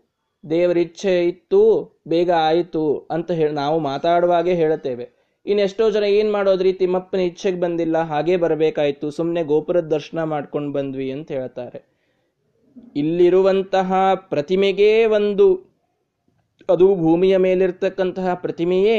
ದೇವರ 0.44 0.76
ಇಚ್ಛೆ 0.78 1.28
ಇತ್ತು, 1.28 1.60
ಬೇಗ 2.08 2.30
ಆಯಿತು 2.30 3.06
ಅಂತ 3.10 3.30
ಹೇಳಿ 3.30 3.54
ನಾವು 3.54 3.78
ಮಾತಾಡುವಾಗೆ 3.78 4.54
ಹೇಳುತ್ತೇವೆ. 4.54 5.06
ಇನ್ನೆಷ್ಟೋ 5.46 5.90
ಜನ 5.90 6.04
ಏನು 6.18 6.30
ಮಾಡೋದ್ರಿ? 6.32 6.72
ತಿಮ್ಮಪ್ಪನ 6.72 7.20
ಇಚ್ಛೆಗೆ 7.20 7.60
ಬಂದಿಲ್ಲ, 7.60 7.96
ಹಾಗೆ 8.02 8.36
ಬರಬೇಕಾಯಿತು 8.36 9.10
ಸುಮ್ಮನೆ 9.10 9.42
ಗೋಪುರದ 9.42 9.88
ದರ್ಶನ 9.88 10.24
ಮಾಡ್ಕೊಂಡು 10.24 10.72
ಬಂದ್ವಿ 10.72 11.08
ಅಂತ 11.10 11.28
ಹೇಳ್ತಾರೆ. 11.32 11.80
ಇಲ್ಲಿರುವಂತಹ 12.96 13.92
ಪ್ರತಿಮೆಗೆ 14.14 15.06
ಒಂದು, 15.06 15.46
ಅದು 16.68 16.94
ಭೂಮಿಯ 16.94 17.36
ಮೇಲಿರ್ತಕ್ಕಂತಹ 17.36 18.34
ಪ್ರತಿಮೆಯೇ 18.34 18.98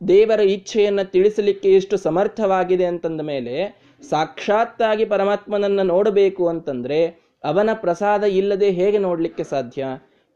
ದೇವರ 0.00 0.40
ಇಚ್ಛೆಯನ್ನು 0.40 1.04
ತಿಳಿಸಲಿಕ್ಕೆ 1.10 1.68
ಎಷ್ಟು 1.72 1.96
ಸಮರ್ಥವಾಗಿದೆ 1.96 2.84
ಅಂತಂದ 2.84 3.20
ಮೇಲೆ 3.20 3.54
ಸಾಕ್ಷಾತ್ತಾಗಿ 4.02 5.04
ಪರಮಾತ್ಮನನ್ನು 5.04 5.82
ನೋಡಬೇಕು 5.82 6.48
ಅಂತಂದರೆ 6.48 7.00
ಅವನ 7.44 7.70
ಪ್ರಸಾದ 7.72 8.24
ಇಲ್ಲದೆ 8.40 8.70
ಹೇಗೆ 8.70 8.98
ನೋಡಲಿಕ್ಕೆ 8.98 9.44
ಸಾಧ್ಯ? 9.44 9.86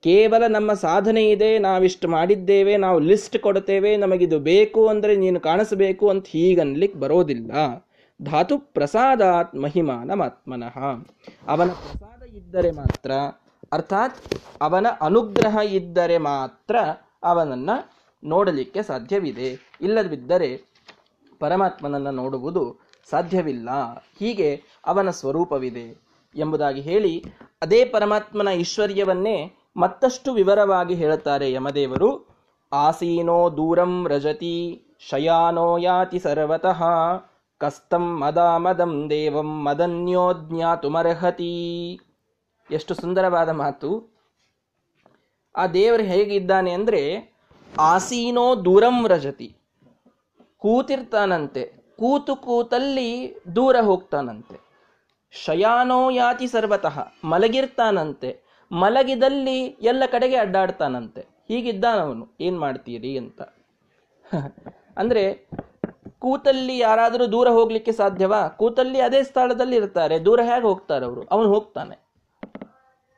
ಕೇವಲ 0.04 0.42
ನಮ್ಮ 0.47 0.73
ಸಾಧನೆ 0.73 1.23
ಇದೆ, 1.31 1.59
ನಾವಿಷ್ಟು 1.59 2.09
ಮಾಡಿದ್ದೇವೆ, 2.09 2.76
ನಾವು 2.76 2.99
ಲಿಸ್ಟ್ 2.99 3.38
ಕೊಡ್ತೇವೆ, 3.38 3.97
ನಮಗಿದು 3.97 4.38
ಬೇಕು 4.38 4.88
ಅಂದರೆ 4.88 5.16
ನೀನು 5.16 5.40
ಕಾಣಿಸಬೇಕು 5.40 6.09
ಅಂತ 6.09 6.26
ಹೀಗನ್ಲಿಕ್ಕೆ 6.28 6.99
ಬರೋದಿಲ್ಲ. 6.99 7.52
ಧಾತು 8.21 8.59
ಪ್ರಸಾದಾತ್ 8.59 9.54
ಮಹಿಮಾನಮಾತ್ಮನಃ. 9.54 10.76
ಅವನ 11.49 11.69
ಪ್ರಸಾದ 11.69 12.23
ಇದ್ದರೆ 12.37 12.71
ಮಾತ್ರ, 12.71 13.12
ಅರ್ಥಾತ್ 13.73 14.19
ಅವನ 14.61 14.87
ಅನುಗ್ರಹ 15.00 15.57
ಇದ್ದರೆ 15.73 16.19
ಮಾತ್ರ 16.19 16.76
ಅವನನ್ನ 17.25 17.71
ನೋಡಲಿಕ್ಕೆ 18.25 18.83
ಸಾಧ್ಯವಿದೆ. 18.83 19.49
ಇಲ್ಲದಿದ್ದರೆ 19.81 20.50
ಪರಮಾತ್ಮನನ್ನು 21.40 22.11
ನೋಡುವುದು 22.11 22.64
ಸಾಧ್ಯವಿಲ್ಲ. 23.11 23.68
ಹೀಗೆ 24.18 24.62
ಅವನ 24.87 25.11
ಸ್ವರೂಪವಿದೆ 25.11 25.97
ಎಂಬುದಾಗಿ 26.37 26.80
ಹೇಳಿ 26.80 27.25
ಅದೇ 27.62 27.85
ಪರಮಾತ್ಮನ 27.85 28.49
ಐಶ್ವರ್ಯವನ್ನೇ 28.49 29.52
ಮತ್ತಷ್ಟು 29.76 30.32
ವಿವರವಾಗಿ 30.32 30.94
ಹೇಳುತ್ತಾರೆ 30.94 31.52
ಯಮದೇವರು. 31.52 32.28
ಆಸೀನೋ 32.73 33.56
ದೂರಂ 33.56 34.09
ರಜತಿ 34.09 34.82
ಶಯಾನೋ 35.11 35.78
ಯಾತಿ 35.78 36.18
ಸರ್ವತಃ 36.18 36.82
ಕಸ್ತಂ 37.59 38.21
ಮದ 38.21 38.38
ಮದಂ 38.38 39.11
ದೇವಂ 39.11 39.64
ಮದನ್ಯೋ 39.64 40.32
ಜ್ಞಾತುಮರ್ಹತಿ 40.32 41.52
ಎಷ್ಟು 42.71 42.94
ಸುಂದರವಾದ 42.94 43.49
ಮಾತು. 43.49 43.90
ಆ 45.56 45.66
ದೇವರು 45.66 46.02
ಹೇಗಿದ್ದಾನೆ 46.02 46.71
ಅಂದರೆ 46.71 47.32
ಆಸೀನೋ 47.78 48.64
ದೂರಂ 48.64 49.06
ರಜತಿ. 49.06 49.56
ಕೂತಿರ್ತಾನಂತೆ. 50.59 51.81
ಕೂತು 52.02 52.37
ಕೂತಲ್ಲಿ 52.37 53.35
ದೂರ 53.56 53.76
ಹೋಗ್ತಾನಂತೆ. 53.80 54.61
ಶಯಾನೋ 55.30 56.11
ಯಾತಿ 56.11 56.47
ಸರ್ವತಃ, 56.47 57.00
ಮಲಗಿರ್ತಾನಂತೆ. 57.25 58.42
ಮಲಗಿದಲ್ಲಿ 58.73 59.64
ಎಲ್ಲ 59.64 60.02
ಕಡೆಗೆ 60.06 60.37
ಅಡ್ಡಾಡ್ತಾನಂತೆ. 60.37 61.26
ಹೀಗಿದ್ದಾನವನು. 61.49 62.28
ಏನು 62.40 62.61
ಮಾಡ್ತೀರಿ 62.61 63.18
ಅಂತ. 63.18 63.42
ಅಂದ್ರೆ, 64.97 65.50
ಕೂತಲ್ಲಿ 66.18 66.78
ಯಾರಾದರೂ 66.78 67.32
ದೂರ 67.32 67.49
ಹೋಗ್ಲಿಕ್ಕೆ 67.49 67.92
ಸಾಧ್ಯವಾ? 67.92 68.49
ಕೂತಲ್ಲಿ 68.49 69.00
ಅದೇ 69.00 69.23
ಸ್ಥಳದಲ್ಲಿ 69.23 69.76
ಇರ್ತಾರೆ. 69.76 70.25
ದೂರ 70.25 70.40
ಹೇಗೆ 70.40 70.62
ಹೋಗ್ತಾರೆ 70.62 71.04
ಅವರು? 71.04 71.23
ಅವನು 71.23 71.49
ಹೋಗ್ತಾನೆ. 71.49 71.99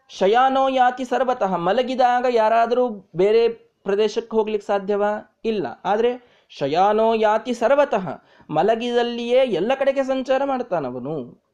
ಶಯಾನೋ 0.09 0.69
ಯಾತಿ 0.69 1.05
ಸರ್ವತಃ, 1.05 1.57
ಮಲಗಿದಾಗ 1.57 2.26
ಯಾರಾದರೂ 2.31 2.88
ಬೇರೆ 3.17 3.49
ಪ್ರದೇಶಕ್ಕೆ 3.85 4.37
ಹೋಗ್ಲಿಕ್ಕೆ 4.37 4.67
ಸಾಧ್ಯವಾ? 4.67 5.38
ಇಲ್ಲ. 5.45 5.67
ಆದ್ರೆ 5.85 6.34
ಶಯಾನೋ 6.49 7.15
ಯಾತಿ 7.15 7.53
ಸರ್ವತಃ, 7.53 8.09
ಮಲಗಿದಲ್ಲಿಯೇ 8.51 9.41
ಎಲ್ಲ 9.45 9.73
ಕಡೆಗೆ 9.79 10.03
ಸಂಚಾರ 10.03 10.43
ಮಾಡ್ತಾನವನು 10.45 11.45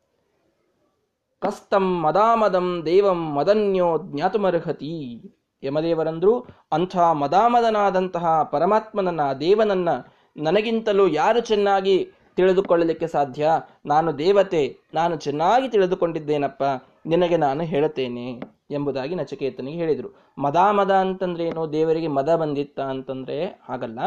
ಕಸ್ತಂ 1.39 2.03
ಮದಾಮದಂ 2.03 2.83
ದೇವಂ 2.87 3.33
ಮದನ್ಯೋ 3.35 3.99
ಜ್ಞಾತುಮರ್ಹತಿ. 4.05 5.23
ಯಮದೇವರಂದ್ರು, 5.63 6.47
ಅಂಥ 6.73 6.97
ಮದಾಮದನಾದಂತಹ 6.97 8.43
ಪರಮಾತ್ಮನನ್ನ, 8.43 9.33
ದೇವನನ್ನ 9.33 9.89
ನನಗಿಂತಲೂ 10.37 11.09
ಯಾರು 11.09 11.41
ಚೆನ್ನಾಗಿ 11.41 12.11
ತಿಳಿದುಕೊಳ್ಳಲಿಕ್ಕೆ 12.37 13.07
ಸಾಧ್ಯ? 13.07 13.51
ನಾನು 13.87 14.19
ದೇವತೆ, 14.19 14.77
ನಾನು 14.95 15.17
ಚೆನ್ನಾಗಿ 15.17 15.69
ತಿಳಿದುಕೊಂಡಿದ್ದೇನಪ್ಪ, 15.69 16.63
ನಿನಗೆ 17.07 17.37
ನಾನು 17.37 17.63
ಹೇಳುತ್ತೇನೆ 17.63 18.41
ಎಂಬುದಾಗಿ 18.71 19.15
ನಚಿಕೇತನಿಗೆ 19.15 19.79
ಹೇಳಿದರು. 19.79 20.33
ಮದಾಮದ 20.39 20.91
ಅಂತಂದ್ರೆ 20.91 21.45
ಏನು 21.45 21.73
ದೇವರಿಗೆ 21.73 22.07
ಮದ 22.07 22.37
ಬಂದಿತ್ತ 22.37 22.81
ಅಂತಂದ್ರೆ 22.81 23.45
ಹಾಗಲ್ಲ 23.45 23.99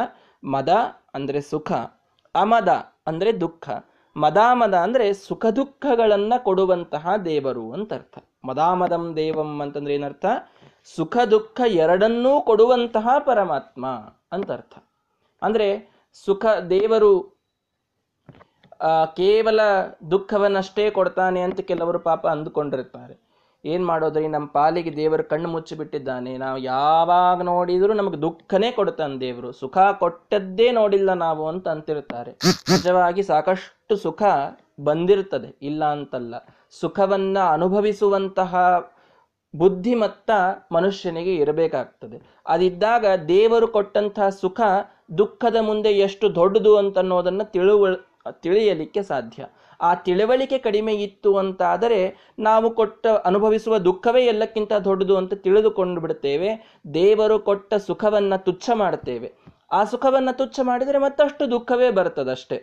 ಮದ 0.44 0.70
ಅಂದ್ರೆ 1.14 1.42
ಸುಖ, 1.42 1.72
ಅಮದ 2.36 2.70
ಅಂದ್ರೆ 3.08 3.42
ದುಃಖ, 3.42 3.70
ಮದಾಮದ 4.18 4.74
ಅಂದ್ರೆ 4.74 5.14
ಸುಖ 5.14 5.46
ದುಃಖಗಳನ್ನ 5.46 6.34
ಕೊಡುವಂತಹ 6.38 7.16
ದೇವರು 7.16 7.72
ಅಂತ 7.72 7.94
ಅರ್ಥ. 7.94 8.18
ಮದಾಮದಂ 8.46 9.16
ದೇವಂ 9.16 9.62
ಅಂತಂದ್ರೆ 9.62 9.96
ಏನರ್ಥ? 9.96 10.26
ಸುಖ 10.96 11.18
ದುಃಖ 11.32 11.62
ಎರಡನ್ನೂ 11.66 12.42
ಕೊಡುವಂತಹ 12.42 13.08
ಪರಮಾತ್ಮ 13.20 13.88
ಅಂತ 14.32 14.52
ಅರ್ಥ. 14.52 14.74
ಅಂದ್ರೆ 15.42 15.90
ಸುಖ 16.14 16.46
ದೇವರು 16.70 17.12
ಕೇವಲ 19.16 19.60
ದುಃಖವನ್ನಷ್ಟೇ 20.12 20.92
ಕೊಡ್ತಾನೆ 20.92 21.42
ಅಂತ 21.42 21.60
ಕೆಲವರು 21.60 22.00
ಪಾಪ 22.00 22.28
ಅಂದುಕೊಂಡಿರ್ತಾರೆ. 22.28 23.33
ಏನ್ 23.66 23.86
ಮಾಡೋದ್ರಿ 23.86 24.28
ನಮ್ಮ 24.28 24.48
ಪಾಲಿಗೆ 24.48 24.96
ದೇವರು 24.96 25.24
ಕಣ್ಣು 25.24 25.50
ಮುಚ್ಚಿ 25.50 25.76
ಬಿಟ್ಟಿದ್ದಾನೆ 25.76 26.38
ನಾವು 26.38 26.58
ಯಾವಾಗ 26.58 27.42
ನೋಡಿದ್ರು 27.42 27.94
ನಮಗೆ 27.94 28.22
ದುಃಖನೇ 28.22 28.72
ಕೊಡ್ತಾನೆ 28.72 29.20
ದೇವರು. 29.20 29.52
ಸುಖ 29.52 29.78
ಕೊಟ್ಟದ್ದೇ 30.00 30.72
ನೋಡಿಲ್ಲ 30.72 31.14
ನಾವು 31.14 31.48
ಅಂತ 31.48 31.68
ಅಂತಿರ್ತಾರೆ 31.68 32.32
ನಿಜವಾಗಿ 32.70 33.24
ಸಾಕಷ್ಟು 33.24 33.96
ಸುಖ 33.96 34.24
ಬಂದಿರ್ತದೆ 34.80 35.56
ಇಲ್ಲ 35.62 35.86
ಅಂತಲ್ಲ. 35.92 36.36
ಸುಖವನ್ನ 36.80 37.38
ಅನುಭವಿಸುವಂತಹ 37.52 38.56
ಬುದ್ಧಿಮತ್ತ 39.56 40.32
ಮನುಷ್ಯನಿಗೆ 40.72 41.36
ಇರಬೇಕಾಗ್ತದೆ. 41.36 42.18
ಅದಿದ್ದಾಗ 42.48 43.06
ದೇವರು 43.28 43.68
ಕೊಟ್ಟಂತಹ 43.68 44.30
ಸುಖ 44.30 44.62
ದುಃಖದ 45.18 45.56
ಮುಂದೆ 45.62 45.90
ಎಷ್ಟು 45.90 46.36
ದೊಡ್ಡದು 46.36 46.78
ಅಂತ 46.78 46.98
ಅನ್ನೋದನ್ನ 46.98 47.44
ತಿಳುವ 47.44 47.88
ತಿಳಿಯಲಿಕ್ಕೆ 48.32 49.04
ಸಾಧ್ಯ. 49.04 49.44
ಆ 49.84 49.94
ತಿಳುವಳಿಕೆ 49.94 50.58
ಕಡಿಮೆ 50.58 50.94
ಇತ್ತು 50.94 51.38
ಅಂತಾದರೆ 51.38 52.00
ನಾವು 52.40 52.72
ಕೊಟ್ಟ 52.72 53.08
ಅನುಭವಿಸುವ 53.08 53.78
ದುಃಖವೇ 53.78 54.22
ಎಲ್ಲಕ್ಕಿಂತ 54.26 54.74
ದೊಡ್ಡದು 54.74 55.18
ಅಂತ 55.18 55.34
ತಿಳಿದುಕೊಂಡು 55.34 56.02
ಬಿಡುತ್ತೇವೆ. 56.02 56.50
ದೇವರು 56.94 57.40
ಕೊಟ್ಟ 57.40 57.74
ಸುಖವನ್ನು 57.88 58.44
ತುಚ್ಛ 58.44 58.70
ಮಾಡುತ್ತೇವೆ. 58.74 59.32
ಆ 59.72 59.84
ಸುಖವನ್ನು 59.84 60.38
ತುಚ್ಛ 60.38 60.60
ಮಾಡಿದರೆ 60.64 60.98
ಮತ್ತಷ್ಟು 60.98 61.52
ದುಃಖವೇ 61.52 61.90
ಬರ್ತದಷ್ಟೇ 61.92 62.60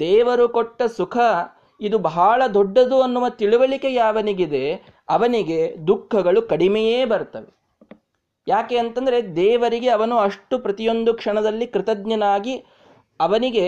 ದೇವರು 0.00 0.48
ಕೊಟ್ಟ 0.48 0.82
ಸುಖ 0.96 1.16
ಇದು 1.80 1.98
ಬಹಳ 1.98 2.42
ದೊಡ್ಡದು 2.54 3.02
ಅನ್ನುವ 3.02 3.28
ತಿಳುವಳಿಕೆ 3.28 3.94
ಯಾವನಿಗಿದೆ? 3.94 4.64
ಅವನಿಗೆ 5.08 5.60
ದುಃಖಗಳು 5.86 6.42
ಕಡಿಮೆಯೇ 6.42 7.04
ಬರ್ತವೆ 7.04 7.50
ಯಾಕೆ 8.46 8.76
ಅಂತಂದರೆ 8.78 9.18
ದೇವರಿಗೆ 9.36 9.88
ಅವನು 9.88 10.16
ಅಷ್ಟು 10.18 10.58
ಪ್ರತಿಯೊಂದು 10.58 11.10
ಕ್ಷಣದಲ್ಲಿ 11.14 11.66
ಕೃತಜ್ಞನಾಗಿ 11.66 12.54
ಅವನಿಗೆ 13.20 13.66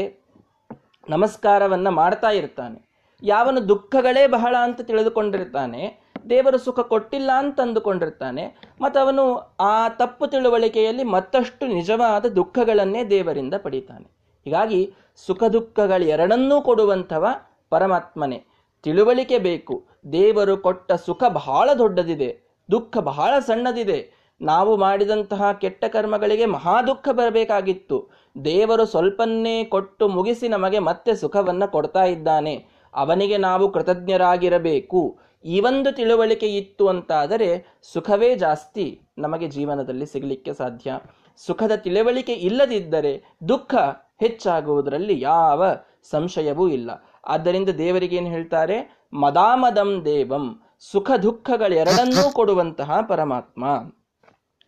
ನಮಸ್ಕಾರವನ್ನು 1.09 1.91
ಮಾಡ್ತಾ 1.91 2.31
ಇರ್ತಾನೆ. 2.31 2.92
ಯಾವನು 3.23 3.69
ದುಃಖಗಳೇ 3.69 4.27
ಬಹಳ 4.27 4.55
ಅಂತ 4.63 4.81
ತಿಳಿದುಕೊಂಡಿರ್ತಾನೆ, 4.81 6.03
ದೇವರು 6.31 6.59
ಸುಖ 6.59 6.81
ಕೊಟ್ಟಿಲ್ಲ 6.81 7.31
ಅಂತ 7.39 7.61
ಅಂದುಕೊಂಡಿರ್ತಾನೆ, 7.61 8.57
ಮತ್ತು 8.81 9.01
ಅವನು 9.01 9.37
ಆ 9.61 9.89
ತಪ್ಪು 9.89 10.27
ತಿಳುವಳಿಕೆಯಲ್ಲಿ 10.27 11.03
ಮತ್ತಷ್ಟು 11.03 11.67
ನಿಜವಾದ 11.67 12.27
ದುಃಖಗಳನ್ನೇ 12.27 13.05
ದೇವರಿಂದ 13.05 13.55
ಪಡಿತಾನೆ. 13.63 14.07
ಹೀಗಾಗಿ 14.45 14.95
ಸುಖ 15.27 15.45
ದುಃಖಗಳೆರಡನ್ನೂ 15.45 16.61
ಕೊಡುವಂಥವ 16.61 17.27
ಪರಮಾತ್ಮನೇ. 17.71 18.45
ತಿಳುವಳಿಕೆ 18.83 19.39
ಬೇಕು. 19.39 19.87
ದೇವರು 20.13 20.57
ಕೊಟ್ಟ 20.57 20.93
ಸುಖ 20.93 21.25
ಬಹಳ 21.25 21.71
ದೊಡ್ಡದಿದೆ, 21.79 22.59
ದುಃಖ 22.71 22.99
ಬಹಳ 22.99 23.39
ಸಣ್ಣದಿದೆ. 23.39 24.23
ನಾವು 24.41 24.77
ಮಾಡಿದಂತಹ 24.77 25.53
ಕೆಟ್ಟ 25.53 25.85
ಕರ್ಮಗಳಿಗೆ 25.85 26.47
ಮಹಾ 26.47 26.83
ದುಃಖ 26.83 27.09
ಬರಬೇಕಾಗಿತ್ತು. 27.13 28.11
ದೇವರು 28.45 28.85
ಸ್ವಲ್ಪನ್ನೇ 28.85 29.65
ಕೊಟ್ಟು 29.65 30.09
ಮುಗಿಸಿ 30.09 30.49
ನಮಗೆ 30.49 30.79
ಮತ್ತೆ 30.79 31.15
ಸುಖವನ್ನು 31.15 31.71
ಕೊಡ್ತಾ 31.73 32.05
ಇದ್ದಾನೆ. 32.05 32.72
ಅವನಿಗೆ 32.95 33.37
ನಾವು 33.37 33.73
ಕೃತಜ್ಞರಾಗಿರಬೇಕು. 33.73 35.19
ಈ 35.45 35.61
ಒಂದು 35.61 35.93
ತಿಳುವಳಿಕೆ 35.93 36.57
ಇತ್ತು 36.57 36.89
ಅಂತಾದರೆ 36.89 37.79
ಸುಖವೇ 37.93 38.35
ಜಾಸ್ತಿ 38.35 39.01
ನಮಗೆ 39.19 39.49
ಜೀವನದಲ್ಲಿ 39.49 40.07
ಸಿಗಲಿಕ್ಕೆ 40.07 40.55
ಸಾಧ್ಯ. 40.55 41.01
ಸುಖದ 41.37 41.73
ತಿಳುವಳಿಕೆ 41.77 42.33
ಇಲ್ಲದಿದ್ದರೆ 42.33 43.25
ದುಃಖ 43.49 43.75
ಹೆಚ್ಚಾಗುವುದರಲ್ಲಿ 44.21 45.21
ಯಾವ 45.21 45.65
ಸಂಶಯವೂ 46.03 46.69
ಇಲ್ಲ. 46.69 46.91
ಆದ್ದರಿಂದ 47.25 47.69
ದೇವರಿಗೆ 47.69 48.17
ಏನು 48.17 48.27
ಹೇಳ್ತಾರೆ? 48.27 49.07
ಮದಾಮದಂ 49.13 50.05
ದೇವಂ. 50.05 50.63
ಸುಖ 50.79 51.11
ದುಃಖಗಳೆರಡನ್ನೂ 51.23 52.33
ಕೊಡುವಂತಹ 52.33 53.01
ಪರಮಾತ್ಮ 53.09 53.65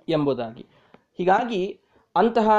ಎಂಬುದಾಗಿ. 0.09 0.67
ಹೀಗಾಗಿ 1.19 1.81
ಅಂತಹ 2.17 2.51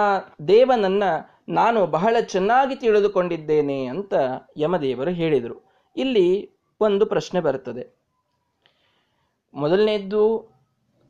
ದೇವನನ್ನ 0.48 1.04
ನಾನು 1.50 1.88
ಬಹಳ 1.88 2.18
ಚೆನ್ನಾಗಿ 2.22 2.76
ತಿಳಿದುಕೊಂಡಿದ್ದೇನೆ 2.76 3.86
ಅಂತ 3.86 4.14
ಯಮದೇವರು 4.58 5.12
ಹೇಳಿದರು. 5.12 5.64
ಇಲ್ಲಿ 5.96 6.52
ಒಂದು 6.82 7.06
ಪ್ರಶ್ನೆ 7.06 7.40
ಬರುತ್ತದೆ. 7.40 8.06
ಮೊದಲನೇದ್ದು, 9.54 10.50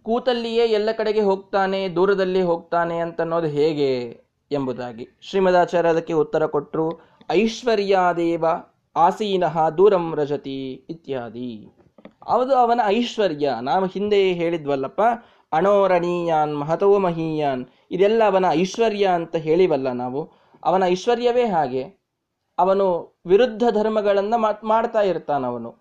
ಕೂತಲ್ಲಿಯೇ 0.03 0.65
ಎಲ್ಲ 0.65 0.89
ಕಡೆಗೆ 0.91 1.21
ಹೋಗ್ತಾನೆ, 1.21 1.89
ದೂರದಲ್ಲಿ 1.89 2.41
ಹೋಗ್ತಾನೆ 2.41 2.97
ಅಂತ 2.97 3.21
ಅನ್ನೋದು 3.21 3.47
ಹೇಗೆ 3.47 4.21
ಎಂಬುದಾಗಿ. 4.51 5.09
ಶ್ರೀಮದಾಚಾರ್ಯ 5.21 5.89
ಅದಕ್ಕೆ 5.89 6.13
ಉತ್ತರ 6.13 6.45
ಕೊಟ್ಟರು 6.45 6.99
ಐಶ್ವರ್ಯಾದೇವ 7.31 8.45
ಆಸೀನಃ 8.95 9.69
ದೂರಂ 9.69 10.15
ರಜತಿ 10.15 10.73
ಇತ್ಯಾದಿ. 10.89 11.69
ಅದು 12.27 12.55
ಅವನ 12.55 12.81
ಐಶ್ವರ್ಯ. 12.85 13.53
ನಾವು 13.61 13.85
ಹಿಂದೆ 13.85 14.33
ಹೇಳಿದ್ವಲ್ಲಪ್ಪ 14.33 15.01
ಅಣೋರಣೀಯಾನ್ 15.55 16.53
ಮಹತೋ 16.59 16.99
ಮಹೀಯಾನ್ 16.99 17.63
ಇದೆಲ್ಲ 17.91 18.21
ಅವನ 18.27 18.45
ಐಶ್ವರ್ಯ 18.51 19.05
ಅಂತ 19.05 19.35
ಹೇಳಿವಲ್ಲ 19.35 19.91
ನಾವು. 19.91 20.21
ಅವನ 20.63 20.83
ಐಶ್ವರ್ಯವೇ 20.87 21.45
ಹಾಗೆ. 21.45 21.83
ಅವನು 22.59 22.85
ವಿರುದ್ಧ 23.25 23.63
ಧರ್ಮಗಳನ್ನ 23.71 24.33
ಮಾಡ್ತಾ 24.63 25.01
ಇರ್ತಾನವನು 25.01 25.71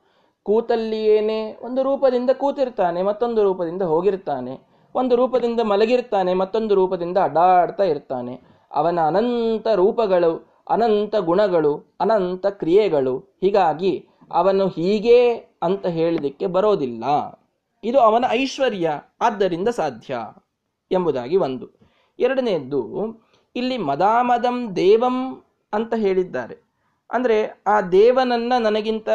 ಕೂತಲ್ಲಿಯೇನೆ 0.47 1.39
ಒಂದು 1.63 1.83
ರೂಪದಿಂದ 1.83 2.31
ಕೂತಿರ್ತಾನೆ, 2.31 3.03
ಮತ್ತೊಂದು 3.03 3.43
ರೂಪದಿಂದ 3.43 3.83
ಹೋಗಿರ್ತಾನೆ. 3.83 4.55
ಒಂದು 4.95 5.17
ರೂಪದಿಂದ 5.17 5.61
ಮಲಗಿರ್ತಾನೆ, 5.61 6.35
ಮತ್ತೊಂದು 6.35 6.75
ರೂಪದಿಂದ 6.75 7.19
ಅಡ್ಡಾಡ್ತಾ 7.19 7.85
ಇರ್ತಾನೆ. 7.85 8.35
ಅವನ 8.73 8.99
ಅನಂತ 9.07 9.67
ರೂಪಗಳು, 9.75 10.33
ಅನಂತ 10.71 11.17
ಗುಣಗಳು, 11.17 11.73
ಅನಂತ 12.01 12.47
ಕ್ರಿಯೆಗಳು, 12.47 13.15
ಹೀಗಾಗಿ 13.19 14.09
ಅವನು 14.33 14.67
ಹೀಗೆ 14.69 15.19
ಅಂತ 15.63 15.87
ಹೇಳಲಿಕ್ಕೆ 15.87 16.47
ಬರೋದಿಲ್ಲ. 16.47 17.05
ಇದು 17.85 17.99
ಅವನ 18.09 18.25
ಐಶ್ವರ್ಯ, 18.41 18.89
ಆದ್ದರಿಂದ 19.27 19.69
ಸಾಧ್ಯ 19.81 20.19
ಎಂಬುದಾಗಿ 20.91 21.37
ಒಂದು. 21.47 21.67
ಎರಡನೆಯದ್ದು, 22.19 22.83
ಇಲ್ಲಿ 23.57 23.77
ಮದಾಮದಂ 23.91 24.59
ದೇವಂ 24.77 25.17
ಅಂತ 25.73 25.95
ಹೇಳಿದ್ದಾರೆ. 26.05 26.57
ಅಂದರೆ 27.11 27.37
ಆ 27.67 27.77
ದೇವನನ್ನ 27.99 28.53
ನನಗಿಂತ 28.67 29.09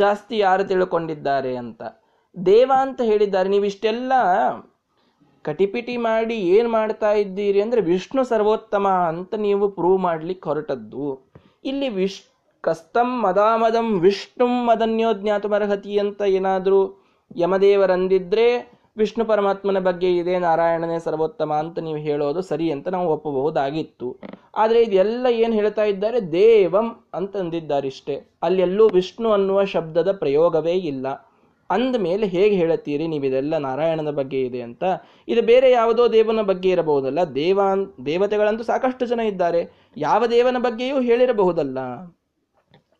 ಜಾಸ್ತಿ 0.00 0.36
ಯಾರು 0.38 0.62
ತಿಳ್ಕೊಂಡಿದ್ದಾರೆ 0.70 1.52
ಅಂತ. 1.62 1.82
ದೇವ 2.34 2.70
ಅಂತ 2.84 3.00
ಹೇಳಿದ್ದಾರೆ. 3.10 3.48
ನೀವಿಷ್ಟೆಲ್ಲ 3.54 4.12
ಕಟಿಪಿಟಿ 5.44 5.94
ಮಾಡಿ 6.06 6.36
ಏನು 6.54 6.68
ಮಾಡ್ತಾ 6.68 7.10
ಇದ್ದೀರಿ 7.22 7.58
ಅಂದರೆ 7.64 7.80
ವಿಷ್ಣು 7.90 8.22
ಸರ್ವೋತ್ತಮ 8.24 8.86
ಅಂತ 9.10 9.34
ನೀವು 9.44 9.64
ಪ್ರೂವ್ 9.76 9.98
ಮಾಡ್ಲಿಕ್ಕೆ 10.06 10.46
ಹೊರಟದ್ದು. 10.50 11.08
ಇಲ್ಲಿ 11.70 11.88
ವಿಶ್ 11.98 12.22
ಕಸ್ತಂ 12.64 13.10
ಮದಾಮದಂ 13.24 13.88
ವಿಷ್ಣುಂ 14.04 14.54
ಮದನ್ಯೋ 14.68 15.10
ಜ್ಞಾತಮರ್ಹತಿ 15.20 15.92
ಅಂತ 16.04 16.20
ಏನಾದರೂ 16.38 16.80
ಯಮದೇವರಂದಿದ್ರೆ 17.36 18.76
ವಿಷ್ಣು 18.96 19.24
ಪರಮಾತ್ಮನ 19.24 19.78
ಬಗ್ಗೆ 19.78 20.16
ಇದೆ, 20.16 20.38
ನಾರಾಯಣನೇ 20.38 20.98
ಸರ್ವೋತ್ತಮ 20.98 21.52
ಅಂತ 21.52 21.78
ನೀವು 21.78 21.96
ಹೇಳೋದು 21.96 22.42
ಸರಿ 22.42 22.70
ಅಂತ 22.70 22.88
ನಾವು 22.88 23.08
ಒಪ್ಪಬಹುದಾಗಿತ್ತು. 23.08 24.16
ಆದರೆ 24.56 24.82
ಇದೆಲ್ಲ 24.82 25.26
ಏನು 25.30 25.52
ಹೇಳ್ತಾ 25.52 25.84
ಇದ್ದಾರೆ? 25.84 26.32
ದೇವಂ 26.32 27.06
ಅಂತಂದಿದ್ದಾರೆ 27.14 27.88
ಇಷ್ಟೇ. 27.88 28.36
ಅಲ್ಲೆಲ್ಲೂ 28.42 28.88
ವಿಷ್ಣು 28.88 29.32
ಅನ್ನುವ 29.32 29.64
ಶಬ್ದದ 29.64 30.12
ಪ್ರಯೋಗವೇ 30.12 30.72
ಇಲ್ಲ. 30.72 31.06
ಅಂದ 31.70 31.96
ಮೇಲೆ 31.96 32.26
ಹೇಗೆ 32.26 32.56
ಹೇಳುತ್ತೀರಿ 32.56 33.06
ನೀವು 33.06 33.24
ಇದೆಲ್ಲ 33.24 33.58
ನಾರಾಯಣನ 33.58 34.10
ಬಗ್ಗೆ 34.10 34.40
ಇದೆ 34.40 34.60
ಅಂತ? 34.60 34.84
ಇದು 35.28 35.42
ಬೇರೆ 35.42 35.70
ಯಾವುದೋ 35.70 36.12
ದೇವನ 36.12 36.42
ಬಗ್ಗೆ 36.42 36.68
ಇರಬಹುದಲ್ಲ. 36.68 37.24
ದೇವ 37.24 37.60
ದೇವತೆಗಳಂತೂ 38.06 38.64
ಸಾಕಷ್ಟು 38.64 39.06
ಜನ 39.06 39.20
ಇದ್ದಾರೆ. 39.20 39.70
ಯಾವ 39.96 40.26
ದೇವನ 40.26 40.56
ಬಗ್ಗೆಯೂ 40.58 41.00
ಹೇಳಿರಬಹುದಲ್ಲ. 41.00 41.78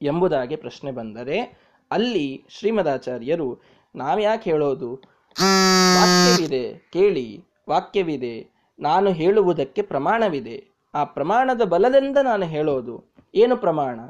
ಎಂಬುದಾಗಿ 0.02 0.56
ಪ್ರಶ್ನೆ 0.56 0.90
ಬಂದರೆ 0.90 1.66
ಅಲ್ಲಿ 1.90 2.44
ಶ್ರೀಮದಾಚಾರ್ಯರು 2.48 3.75
ನಾವ್ಯಾಕೆ 3.96 4.50
ಹೇಳೋದು? 4.50 4.90
ವಾಕ್ಯವಿದೆ, 5.96 6.90
ಕೇಳಿ. 6.92 7.44
ವಾಕ್ಯವಿದೆ. 7.68 8.56
ನಾನು 8.78 9.11
ಹೇಳುವುದಕ್ಕೆ 9.11 9.82
ಪ್ರಮಾಣವಿದೆ. 9.82 10.64
ಆ 10.94 11.04
ಪ್ರಮಾಣದ 11.04 11.62
ಬಲದಿಂದ 11.62 12.18
ನಾನು 12.22 12.46
ಹೇಳೋದು. 12.46 13.04
ಏನು 13.35 13.56
ಪ್ರಮಾಣ? 13.56 14.00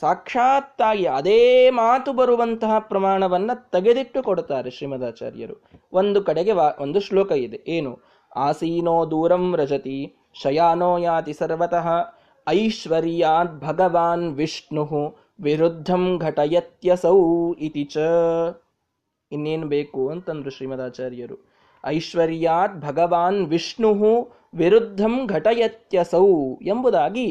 ಸಾಕ್ಷಾತ್ತಾಗಿ 0.00 1.06
ಅದೇ 1.06 1.70
ಮಾತು 1.70 2.12
ಬರುವಂತಹ 2.12 2.78
ಪ್ರಮಾಣವನ್ನು 2.78 3.70
ತೆಗೆದಿಟ್ಟು 3.70 4.22
ಕೊಡುತ್ತಾರೆ 4.22 4.70
ಶ್ರೀಮದಾಚಾರ್ಯರು. 4.70 5.62
ಒಂದು 5.92 6.22
ಕಡೆಗೆ 6.22 6.52
ಒಂದು 6.52 7.00
ಶ್ಲೋಕ 7.00 7.32
ಇದೆ. 7.32 7.60
ಏನು? 7.66 8.00
ಆಸೀನೋ 8.36 9.10
ದೂರಂ 9.10 9.56
ರಜತಿ, 9.56 10.16
ಶಯಾನೋ 10.42 10.98
ಯಾತಿ 10.98 11.32
ಸರ್ವತಃ. 11.32 11.88
ಐಶ್ವರ್ಯಾತ್ 12.48 13.60
ಭಗವಾನ್ 13.60 14.34
ವಿಷ್ಣು, 14.34 15.16
ವಿರುದ್ಧಂ 15.40 16.18
ಘಟಯತ್ಯಸೌ 16.18 17.54
ಇತಿ 17.54 17.84
ಚ. 17.84 17.96
ಇನ್ನೇನು 19.32 19.66
ಬೇಕು 19.66 20.02
ಅಂತಂದ್ರು 20.08 20.50
ಶ್ರೀಮದಾಚಾರ್ಯರು. 20.50 21.36
ಐಶ್ವರ್ಯಾತ್ 21.84 22.76
ಭಗವಾನ್ 22.80 23.40
ವಿಷ್ಣು 23.46 23.90
ವಿರುದ್ಧಂ 24.54 25.14
ಘಟಯತ್ಯಸೌ 25.26 26.26
ಎಂಬುದಾಗಿ 26.62 27.26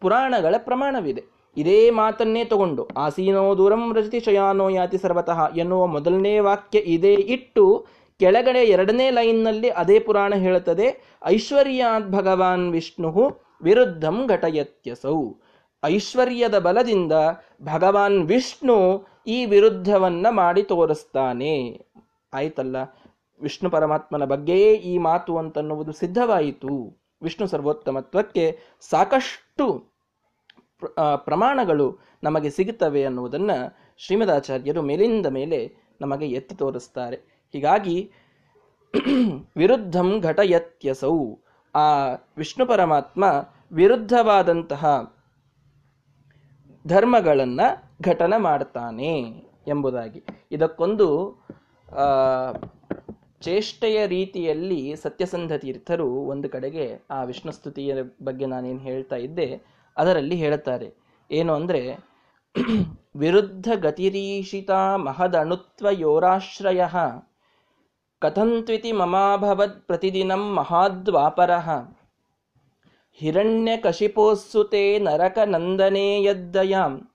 ಪುರಾಣಗಳ 0.00 0.54
ಪ್ರಮಾಣವಿದೆ. 0.58 1.22
ಇದೇ 1.56 1.78
ಮಾತನ್ನೇ 1.90 2.42
ತಗೊಂಡು, 2.44 2.82
ಆಸೀನೋ 2.96 3.44
ದೂರಂ 3.58 3.84
ರಜತಿ 3.94 4.20
ಶಯಾನೋ 4.20 4.68
ಯಾತಿ 4.68 4.98
ಸರ್ವತಃ 4.98 5.40
ಎನ್ನುವ 5.56 5.86
ಮೊದಲನೇ 5.86 6.34
ವಾಕ್ಯ 6.38 6.78
ಇದೇ 6.78 7.14
ಇಟ್ಟು 7.14 7.64
ಕೆಳಗಡೆ 8.20 8.62
ಎರಡನೇ 8.64 9.10
ಲೈನ್ನಲ್ಲಿ 9.10 9.68
ಅದೇ 9.70 9.98
ಪುರಾಣ 9.98 10.34
ಹೇಳುತ್ತದೆ, 10.34 10.86
ಐಶ್ವರ್ಯಾತ್ 11.24 12.08
ಭಗವಾನ್ 12.10 12.66
ವಿಷ್ಣು 12.70 13.10
ವಿರುದ್ಧಂ 13.62 14.16
ಘಟಯತ್ಯಸೌ. 14.28 15.18
ಐಶ್ವರ್ಯದ 15.84 16.56
ಬಲದಿಂದ 16.58 17.14
ಭಗವಾನ್ 17.62 18.20
ವಿಷ್ಣು 18.22 18.76
ಈ 19.28 19.44
ವಿರುದ್ಧವನ್ನ 19.46 20.26
ಮಾಡಿ 20.30 20.62
ತೋರಿಸ್ತಾನೆ. 20.62 21.54
ಆಯ್ತಲ್ಲ? 22.32 22.76
ವಿಷ್ಣು 23.40 23.70
ಪರಮಾತ್ಮನ 23.70 24.24
ಬಗ್ಗೆಯೇ 24.24 24.74
ಈ 24.74 24.98
ಮಾತು 24.98 25.38
ಅಂತನ್ನುವುದು 25.38 25.92
ಸಿದ್ಧವಾಯಿತು. 25.92 26.74
ವಿಷ್ಣು 27.22 27.46
ಸರ್ವೋತ್ತಮತ್ವಕ್ಕೆ 27.46 28.44
ಸಾಕಷ್ಟು 28.90 29.66
ಪ್ರಮಾಣಗಳು 31.16 31.98
ನಮಗೆ 32.22 32.50
ಸಿಗುತ್ತವೆ 32.50 33.04
ಅನ್ನುವುದನ್ನು 33.04 33.56
ಶ್ರೀಮದಾಚಾರ್ಯರು 33.98 34.82
ಮೇಲಿಂದ 34.82 35.26
ಮೇಲೆ 35.26 35.60
ನಮಗೆ 36.00 36.26
ಎತ್ತಿ 36.28 36.54
ತೋರಿಸ್ತಾರೆ. 36.54 37.16
ಹೀಗಾಗಿ 37.52 38.10
ವಿರುದ್ಧಂ 39.56 40.08
ಘಟಯತ್ಯಸೌ. 40.20 41.16
ಆ 41.74 41.86
ವಿಷ್ಣು 42.36 42.66
ಪರಮಾತ್ಮ 42.66 43.24
ವಿರುದ್ಧವಾದಂತಹ 43.72 44.84
ಧರ್ಮಗಳನ್ನು 46.84 47.68
ಘಟನ 48.02 48.34
ಮಾಡ್ತಾನೆ 48.38 49.14
ಎಂಬುದಾಗಿ. 49.68 50.20
ಇದಕ್ಕೊಂದು 50.52 51.08
ಚೇಷ್ಟೆಯ 53.40 54.06
ರೀತಿಯಲ್ಲಿ 54.06 54.96
ಸತ್ಯಸಂಧ 54.96 55.52
ತೀರ್ಥರು 55.52 56.08
ಒಂದು 56.10 56.48
ಕಡೆಗೆ 56.48 56.86
ಆ 57.10 57.22
ವಿಷ್ಣು 57.22 57.52
ಸ್ತುತಿಯ 57.52 57.94
ಬಗ್ಗೆ 58.22 58.46
ನಾನೇನು 58.46 58.78
ಹೇಳ್ತಾ 58.78 59.16
ಇದ್ದೆ, 59.16 59.48
ಅದರಲ್ಲಿ 59.96 60.36
ಹೇಳುತ್ತಾರೆ. 60.36 60.88
ಏನು 61.30 61.52
ಅಂದರೆ, 61.54 61.82
ವಿರುದ್ಧ 63.16 63.68
ಗತಿರೀಷಿತ 63.76 64.70
ಮಹದಣುತ್ವ 64.96 65.86
ಯೋರಾಶ್ರಯ 65.90 66.82
ಕಥಂತ್ವಿತಿ 68.22 68.92
ಮಮಾಭವದ್ 68.92 69.80
ಪ್ರತಿದಿನಂ 69.80 70.54
ಮಹಾದ್ವಾಪರ 70.54 71.50
ಹಿರಣ್ಯ 73.18 73.76
ಕಶಿಪೋಸ್ಸುತೆ 73.76 74.98
ನರಕ 74.98 75.38
ನಂದನೆ 75.38 76.22
ಯದ್ದಯಾಂ. 76.22 77.10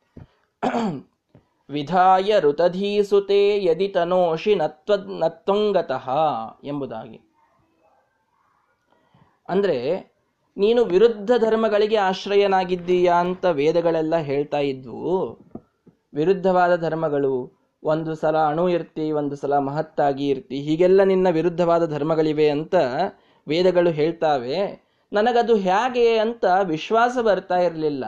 ವಿಧಾಯ 1.70 2.40
ಋತಧೀಸುತೆ 2.40 3.64
ಯದಿ 3.64 3.88
ತನೋಷಿ 3.88 4.56
ನತ್ವ 4.56 4.94
ನತ್ವಂಗತಃ 4.96 6.10
ಎಂಬುದಾಗಿ. 6.64 7.22
ಅಂದರೆ, 9.50 10.12
ನೀನು 10.58 10.86
ವಿರುದ್ಧ 10.86 11.32
ಧರ್ಮಗಳಿಗೆ 11.38 11.96
ಆಶ್ರಯನಾಗಿದ್ದೀಯಾ 11.96 13.16
ಅಂತ 13.16 13.46
ವೇದಗಳೆಲ್ಲ 13.46 14.18
ಹೇಳ್ತಾ 14.18 14.60
ಇದ್ವು. 14.60 15.40
ವಿರುದ್ಧವಾದ 16.14 16.82
ಧರ್ಮಗಳು, 16.82 17.64
ಒಂದು 17.84 18.16
ಸಲ 18.16 18.38
ಅಣು 18.38 18.70
ಇರ್ತಿ, 18.70 19.12
ಒಂದು 19.12 19.36
ಸಲ 19.36 19.58
ಮಹತ್ತಾಗಿ 19.58 20.30
ಇರ್ತಿ, 20.30 20.62
ಹೀಗೆಲ್ಲ 20.62 21.04
ನಿನ್ನ 21.04 21.30
ವಿರುದ್ಧವಾದ 21.30 21.92
ಧರ್ಮಗಳಿವೆ 21.92 22.50
ಅಂತ 22.50 22.76
ವೇದಗಳು 23.48 23.90
ಹೇಳ್ತಾವೆ. 23.90 24.83
ನನಗದು 25.14 25.56
ಹೇಗೆ 25.58 26.08
ಅಂತ 26.18 26.46
ವಿಶ್ವಾಸ 26.64 27.18
ಬರ್ತಾ 27.18 27.58
ಇರಲಿಲ್ಲ. 27.58 28.06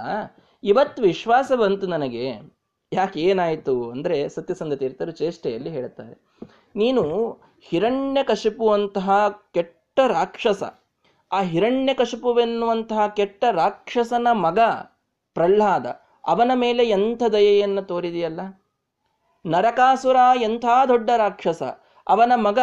ಇವತ್ತು 0.63 0.99
ವಿಶ್ವಾಸ 1.01 1.51
ಬಂತು 1.55 1.87
ನನಗೆ. 1.87 2.25
ಯಾಕೆ 2.91 3.19
ಏನಾಯಿತು 3.21 3.75
ಅಂದರೆ 3.91 4.17
ಸತ್ಯಸಂಧ 4.29 4.73
ತೀರ್ಥರು 4.73 5.11
ಚೇಷ್ಟೆಯಲ್ಲಿ 5.11 5.69
ಹೇಳ್ತಾರೆ. 5.69 6.13
ನೀನು 6.75 7.03
ಹಿರಣ್ಯ 7.65 8.21
ಅಂತಹ 8.73 9.09
ಕೆಟ್ಟ 9.53 9.99
ರಾಕ್ಷಸ, 10.07 10.63
ಆ 11.31 11.39
ಹಿರಣ್ಯ 11.41 11.93
ಕಶಿಪುವೆನ್ನುವಂತಹ 11.93 13.07
ಕೆಟ್ಟ 13.07 13.43
ರಾಕ್ಷಸನ 13.51 14.27
ಮಗ 14.31 14.59
ಪ್ರಹ್ಲಾದ, 15.35 15.85
ಅವನ 16.25 16.51
ಮೇಲೆ 16.55 16.83
ಎಂಥ 16.89 17.23
ದಯೆಯನ್ನು 17.31 17.81
ತೋರಿದೆಯಲ್ಲ? 17.81 18.41
ನರಕಾಸುರ 19.45 20.19
ಎಂಥ 20.41 20.65
ದೊಡ್ಡ 20.87 21.09
ರಾಕ್ಷಸ, 21.17 21.63
ಅವನ 22.07 22.33
ಮಗ 22.35 22.59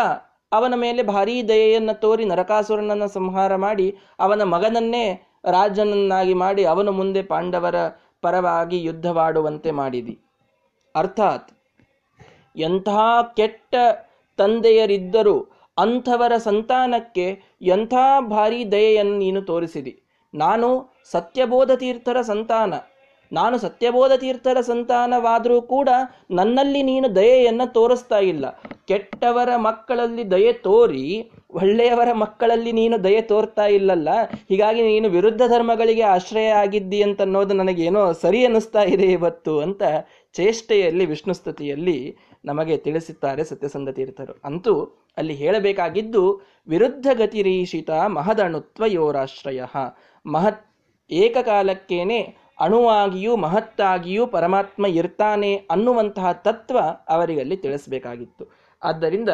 ಅವನ 0.52 0.74
ಮೇಲೆ 0.74 1.02
ಭಾರೀ 1.02 1.42
ದಯೆಯನ್ನು 1.42 2.00
ತೋರಿ 2.00 2.24
ನರಕಾಸುರನನ್ನು 2.24 3.08
ಸಂಹಾರ 3.08 3.56
ಮಾಡಿ 3.56 3.98
ಅವನ 4.20 4.42
ಮಗನನ್ನೇ 4.42 5.04
ರಾಜನನ್ನಾಗಿ 5.44 6.34
ಮಾಡಿ 6.34 6.64
ಅವನು 6.64 6.92
ಮುಂದೆ 6.92 7.22
ಪಾಂಡವರ 7.22 7.74
ಪರವಾಗಿ 8.22 8.82
ಯುದ್ಧವಾಡುವಂತೆ 8.82 9.70
ಮಾಡಿದಿ. 9.70 10.18
ಅರ್ಥಾತ್ 10.94 11.50
ಎಂಥ 12.56 12.88
ಕೆಟ್ಟ 13.36 13.74
ತಂದೆಯರಿದ್ದರೂ 14.38 15.36
ಅಂಥವರ 15.78 16.32
ಸಂತಾನಕ್ಕೆ 16.36 17.26
ಎಂಥ 17.62 17.94
ಭಾರೀ 18.20 18.64
ದಯೆಯನ್ನು 18.64 19.16
ನೀನು 19.18 19.42
ತೋರಿಸಿದಿ. 19.42 20.02
ನಾನು 20.34 20.68
ಸತ್ಯಬೋಧ 21.12 21.70
ತೀರ್ಥರ 21.72 22.20
ಸಂತಾನ. 22.20 22.74
ನಾನು 23.32 23.56
ಸತ್ಯಬೋಧ 23.64 24.12
ತೀರ್ಥರ 24.22 24.58
ಸಂತಾನವಾದರೂ 24.70 25.58
ಕೂಡ 25.74 25.88
ನನ್ನಲ್ಲಿ 26.38 26.80
ನೀನು 26.90 27.08
ದಯೆಯನ್ನು 27.18 27.66
ತೋರಿಸ್ತಾ 27.76 28.18
ಇಲ್ಲ. 28.32 28.44
ಕೆಟ್ಟವರ 28.90 29.50
ಮಕ್ಕಳಲ್ಲಿ 29.66 30.24
ದಯೆ 30.32 30.52
ತೋರಿ, 30.66 31.04
ಒಳ್ಳೆಯವರ 31.60 32.10
ಮಕ್ಕಳಲ್ಲಿ 32.22 32.72
ನೀನು 32.80 32.96
ದಯೆ 33.04 33.22
ತೋರ್ತಾ 33.32 33.66
ಇಲ್ಲಲ್ಲ, 33.76 34.08
ಹೀಗಾಗಿ 34.50 34.82
ನೀನು 34.90 35.08
ವಿರುದ್ಧ 35.16 35.42
ಧರ್ಮಗಳಿಗೆ 35.54 36.04
ಆಶ್ರಯ 36.16 36.50
ಆಗಿದ್ದಿ 36.62 37.00
ಅಂತ 37.06 37.20
ಅನ್ನೋದು 37.28 37.56
ನನಗೇನೋ 37.60 38.02
ಸರಿ 38.24 38.42
ಅನ್ನಿಸ್ತಾ 38.48 38.84
ಇದೆ 38.94 39.08
ಇವತ್ತು 39.18 39.54
ಅಂತ 39.66 39.82
ಚೇಷ್ಟೆಯಲ್ಲಿ 40.34 41.06
ವಿಷ್ಣು 41.12 41.34
ಸ್ತುತಿಯಲ್ಲಿ 41.34 41.98
ನಮಗೆ 42.44 42.76
ತಿಳಿಸುತ್ತಾರೆ 42.86 43.42
ಸತ್ಯಸಂಧ 43.44 43.90
ತೀರ್ಥರು 43.98 44.34
ಅಂತೂ 44.48 44.74
ಅಲ್ಲಿ 45.18 45.34
ಹೇಳಬೇಕಾಗಿದ್ದು, 45.34 46.22
ವಿರುದ್ಧ 46.68 47.08
ಗತಿರೀಷಿತ 47.14 47.90
ಮಹದಣುತ್ವ 48.18 48.84
ಯೋರಾಶ್ರಯ 48.98 49.62
ಮಹತ್ 50.26 50.62
ಏಕಕಾಲಕ್ಕೇನೆ 51.10 52.20
ಅಣುವಾಗಿಯೂ 52.60 53.36
ಮಹತ್ತಾಗಿಯೂ 53.36 54.26
ಪರಮಾತ್ಮ 54.26 54.86
ಇರ್ತಾನೆ 54.86 55.56
ಅನ್ನುವಂತಹ 55.56 56.32
ತತ್ವ 56.32 56.78
ಅವರಿಗಲ್ಲಿ 57.08 57.56
ತಿಳಿಸಬೇಕಾಗಿತ್ತು. 57.56 58.52
ಆದ್ದರಿಂದ 58.82 59.28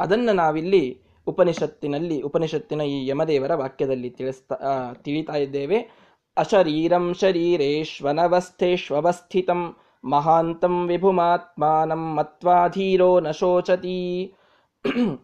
ಅದನ್ನು 0.00 0.32
ನಾವಿಲ್ಲಿ 0.32 1.00
ಉಪನಿಷತ್ತಿನಲ್ಲಿ, 1.26 2.20
ಉಪನಿಷತ್ತಿನ 2.20 2.80
ಈ 2.80 3.06
ಯಮದೇವರ 3.06 3.54
ವಾಕ್ಯದಲ್ಲಿ 3.54 4.10
ತಿಳಿಸ್ತಾ 4.10 4.94
ತಿಳಿತಾ 5.04 5.32
ಇದ್ದೇವೆ. 5.32 5.90
ಅಶರೀರಂ 6.36 7.14
ಶರೀರೇಶ್ವನವಸ್ಥೇಶ್ವಸ್ಥಿತಂ 7.14 9.76
ಮಹಾಂತಂ 10.04 10.86
ವಿಭುಮಾತ್ಮಾನಂ 10.86 12.14
ಮತ್ವಾಧೀರೋ 12.14 13.20
ನ 13.20 13.30
ಶೋಚತಿ. 13.30 14.34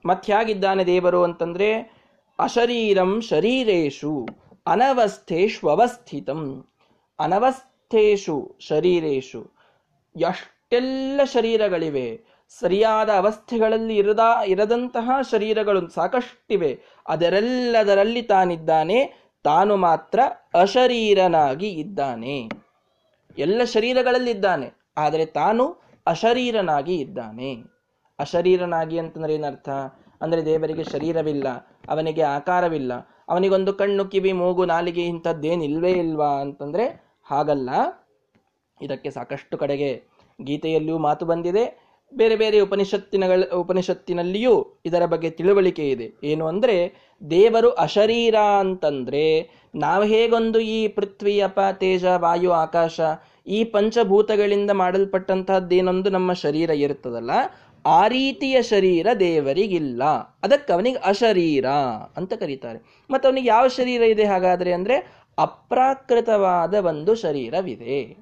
ಮತ್ಯಾಗಿದ್ದಾನೆ 0.06 0.86
ದೇವರು 0.86 1.22
ಅಂತಂದರೆ 1.22 1.92
ಅಶರೀರಂ 2.38 3.20
ಶರೀರೇಶು. 3.20 4.26
ಅನವಸ್ಥೇಷ್ವಸ್ಥಿತಂ 4.66 6.64
ಅನವಸ್ಥೇಷು 7.18 8.57
ಶರೀರೇಶು 8.61 9.51
ಎಷ್ಟೆಲ್ಲ 10.16 11.20
ಶರೀರಗಳಿವೆ 11.25 12.20
ಸರಿಯಾದ 12.61 13.11
ಅವಸ್ಥೆಗಳಲ್ಲಿ 13.11 13.96
ಇರದ, 13.96 14.20
ಇರದಂತಹ 14.46 15.11
ಶರೀರಗಳು 15.31 15.88
ಸಾಕಷ್ಟಿವೆ. 15.88 16.81
ಅದರೆಲ್ಲದರಲ್ಲಿ 17.09 18.22
ತಾನಿದ್ದಾನೆ. 18.22 19.14
ತಾನು 19.44 19.77
ಮಾತ್ರ 19.77 20.20
ಅಶರೀರನಾಗಿ 20.55 21.68
ಇದ್ದಾನೆ. 21.68 22.48
ಎಲ್ಲ 23.38 23.64
ಶರೀರಗಳಲ್ಲಿದ್ದಾನೆ. 23.64 24.70
ಆದರೆ 24.96 25.27
ತಾನು 25.27 25.83
ಅಶರೀರನಾಗಿ 26.07 26.96
ಇದ್ದಾನೆ. 26.96 27.57
ಅಶರೀರನಾಗಿ 28.18 28.98
ಅಂತಂದ್ರೆ 28.98 29.35
ಏನರ್ಥ? 29.35 29.68
ಅಂದ್ರೆ 30.20 30.44
ದೇವರಿಗೆ 30.44 30.85
ಶರೀರವಿಲ್ಲ, 30.85 31.48
ಅವನಿಗೆ 31.88 32.22
ಆಕಾರವಿಲ್ಲ. 32.22 33.12
ಅವನಿಗೊಂದು 33.28 33.72
ಕಣ್ಣು, 33.72 34.04
ಕಿವಿ, 34.04 34.32
ಮೂಗು, 34.32 34.64
ನಾಲಿಗೆ 34.64 35.06
ಇಂಥದ್ದೇನಿಲ್ವೇ 35.06 35.90
ಇಲ್ವಾ 35.90 36.26
ಅಂತಂದ್ರೆ 36.26 37.12
ಹಾಗಲ್ಲ. 37.30 37.70
ಇದಕ್ಕೆ 38.82 39.11
ಸಾಕಷ್ಟು 39.11 39.58
ಕಡೆಗೆ 39.58 40.02
ಗೀತೆಯಲ್ಲಿಯೂ 40.42 40.98
ಮಾತು 40.98 41.26
ಬಂದಿದೆ. 41.26 41.92
ಬೇರೆ 42.14 42.37
ಬೇರೆ 42.37 42.61
ಉಪನಿಷತ್ತಿನಗಳ, 42.61 43.42
ಉಪನಿಷತ್ತಿನಲ್ಲಿಯೂ 43.54 44.80
ಇದರ 44.85 45.06
ಬಗ್ಗೆ 45.06 45.30
ತಿಳುವಳಿಕೆ 45.30 45.90
ಇದೆ. 45.90 46.12
ಏನು 46.24 46.46
ಅಂದರೆ, 46.46 46.94
ದೇವರು 47.30 47.70
ಅಶರೀರ 47.70 48.35
ಅಂತಂದ್ರೆ, 48.35 49.50
ನಾವು 49.74 50.04
ಹೇಗೊಂದು 50.04 50.61
ಈ 50.61 50.88
ಪೃಥ್ವಿ 50.88 51.40
ಅಪ 51.40 51.61
ತೇಜ, 51.72 52.04
ವಾಯು, 52.04 52.52
ಆಕಾಶ, 52.52 53.00
ಈ 53.46 53.64
ಪಂಚಭೂತಗಳಿಂದ 53.64 54.70
ಮಾಡಲ್ಪಟ್ಟಂತಹದ್ದೇನೊಂದು 54.70 56.11
ನಮ್ಮ 56.11 56.32
ಶರೀರ 56.32 56.70
ಇರುತ್ತದಲ್ಲ 56.70 57.30
ಆ 57.86 58.08
ರೀತಿಯ 58.08 58.62
ಶರೀರ 58.62 59.06
ದೇವರಿಗಿಲ್ಲ. 59.20 60.04
ಅದಕ್ಕೆ 60.42 60.72
ಅವನಿಗೆ 60.72 60.98
ಅಶರೀರ 60.98 61.66
ಅಂತ 62.16 62.32
ಕರೀತಾರೆ. 62.32 63.06
ಮತ್ತು 63.10 63.28
ಅವನಿಗೆ 63.28 63.48
ಯಾವ 63.48 63.68
ಶರೀರ 63.68 64.02
ಇದೆ 64.02 64.24
ಹಾಗಾದರೆ 64.24 64.72
ಅಂದರೆ 64.72 65.22
ಅಪ್ರಾಕೃತವಾದ 65.38 66.74
ಒಂದು 66.74 67.14
ಶರೀರವಿದೆ. 67.14 68.16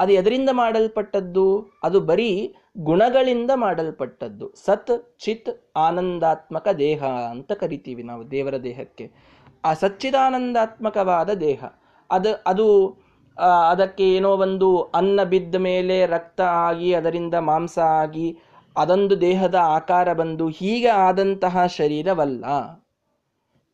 ಅದು 0.00 0.12
ಎದರಿಂದ 0.12 0.50
ಮಾಡಲ್ಪಟ್ಟದ್ದು? 0.52 1.66
ಅದು 1.82 2.00
ಬರೀ 2.00 2.54
ಗುಣಗಳಿಂದ 2.78 3.50
ಮಾಡಲ್ಪಟ್ಟದ್ದು. 3.54 4.52
ಸತ್, 4.64 5.18
ಚಿತ್, 5.18 5.76
ಆನಂದಾತ್ಮಕ 5.76 6.68
ದೇಹ 6.68 7.04
ಅಂತ 7.04 7.52
ಕರಿತೀವಿ 7.52 8.02
ನಾವು 8.02 8.30
ದೇವರ 8.30 8.56
ದೇಹಕ್ಕೆ. 8.56 9.10
ಆ 9.64 9.74
ಸಚ್ಚಿದಾನಂದಾತ್ಮಕವಾದ 9.74 11.30
ದೇಹ. 11.30 11.64
ಅದು 12.10 12.34
ಅದು 12.46 12.98
ಅದಕ್ಕೆ 13.70 14.16
ಏನೋ 14.16 14.36
ಒಂದು 14.36 14.82
ಅನ್ನ 14.82 15.22
ಬಿದ್ದ 15.22 15.54
ಮೇಲೆ 15.54 16.06
ರಕ್ತ 16.06 16.40
ಆಗಿ 16.40 16.94
ಅದರಿಂದ 16.94 17.34
ಮಾಂಸ 17.34 17.78
ಆಗಿ 17.78 18.38
ಅದೊಂದು 18.76 19.20
ದೇಹದ 19.20 19.54
ಆಕಾರ 19.54 20.12
ಬಂದು 20.12 20.48
ಹೀಗೆ 20.48 20.88
ಆದಂತಹ 20.88 21.66
ಶರೀರವಲ್ಲ. 21.66 22.44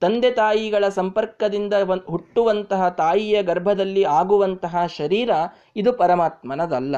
ತಂದೆ 0.01 0.31
ತಾಯಿಗಳ 0.31 0.89
ಸಂಪರ್ಕದಿಂದ 0.89 1.73
ಹುಟ್ಟುವಂತಹ 2.09 2.89
ತಾಯಿಯ 2.89 3.43
ಗರ್ಭದಲ್ಲಿ 3.43 4.05
ಆಗುವಂತಹ 4.05 4.87
ಶರೀರ 4.87 5.31
ಇದು 5.77 5.93
ಪರಮಾತ್ಮನದಲ್ಲ. 5.93 6.97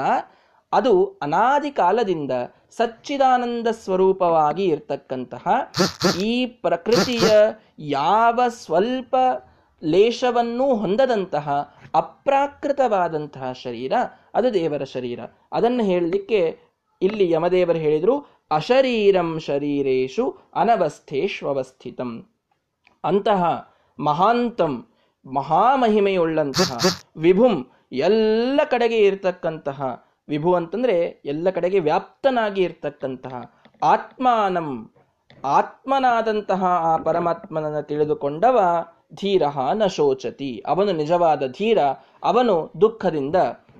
ಅದು 0.72 1.18
ಅನಾದಿ 1.22 1.70
ಕಾಲದಿಂದ 1.70 2.30
ಸಚ್ಚಿದಾನಂದ 2.70 3.68
ಸ್ವರೂಪವಾಗಿ 3.68 4.64
ಇರ್ತಕ್ಕಂತಹ 4.64 5.48
ಈ 6.22 6.46
ಪ್ರಕೃತಿಯ 6.46 7.28
ಯಾವ 7.78 8.40
ಸ್ವಲ್ಪ 8.48 9.16
ಲೇಷವನ್ನೂ 9.84 10.74
ಹೊಂದದಂತಹ 10.74 11.74
ಅಪ್ರಾಕೃತವಾದಂತಹ 11.94 13.52
ಶರೀರ, 13.52 13.92
ಅದು 14.34 14.54
ದೇವರ 14.54 14.84
ಶರೀರ. 14.84 15.20
ಅದನ್ನು 15.52 15.84
ಹೇಳಲಿಕ್ಕೆ 15.84 16.58
ಇಲ್ಲಿ 17.02 17.26
ಯಮದೇವರು 17.30 17.78
ಹೇಳಿದರು, 17.78 18.14
ಅಶರೀರಂ 18.50 19.30
ಶರೀರೇಶು 19.38 20.24
ಅನವಸ್ಥೇಶ್ವಸ್ಥಿತಂ 20.54 22.10
ಅಂತಹ 23.04 23.42
ಮಹಾಂತಂ, 23.98 24.74
ಮಹಾಮಹಿಮೆಯುಳ್ಳಂತಹ 25.26 26.78
ವಿಭುಂ 27.16 27.54
ಎಲ್ಲ 27.92 28.60
ಕಡೆಗೆ 28.70 28.98
ಇರತಕ್ಕಂತಹ, 28.98 29.80
ವಿಭು 30.28 30.50
ಅಂತಂದರೆ 30.54 30.96
ಎಲ್ಲ 31.24 31.50
ಕಡೆಗೆ 31.50 31.78
ವ್ಯಾಪ್ತನಾಗಿ 31.80 32.62
ಇರ್ತಕ್ಕಂತಹ 32.62 33.34
ಆತ್ಮಾನಂ, 33.82 34.70
ಆತ್ಮನಾದಂತಹ 35.44 36.64
ಆ 36.90 36.96
ಪರಮಾತ್ಮನನ್ನು 36.96 37.82
ತಿಳಿದುಕೊಂಡವ 37.82 38.58
ಧೀರ 39.14 39.42
ನ 39.72 39.86
ಶೋಚತಿ. 39.86 40.62
ಅವನು 40.66 40.92
ನಿಜವಾದ 40.92 41.42
ಧೀರ, 41.46 41.78
ಅವನು 42.24 42.54
ದುಃಖದಿಂದ 42.80 43.36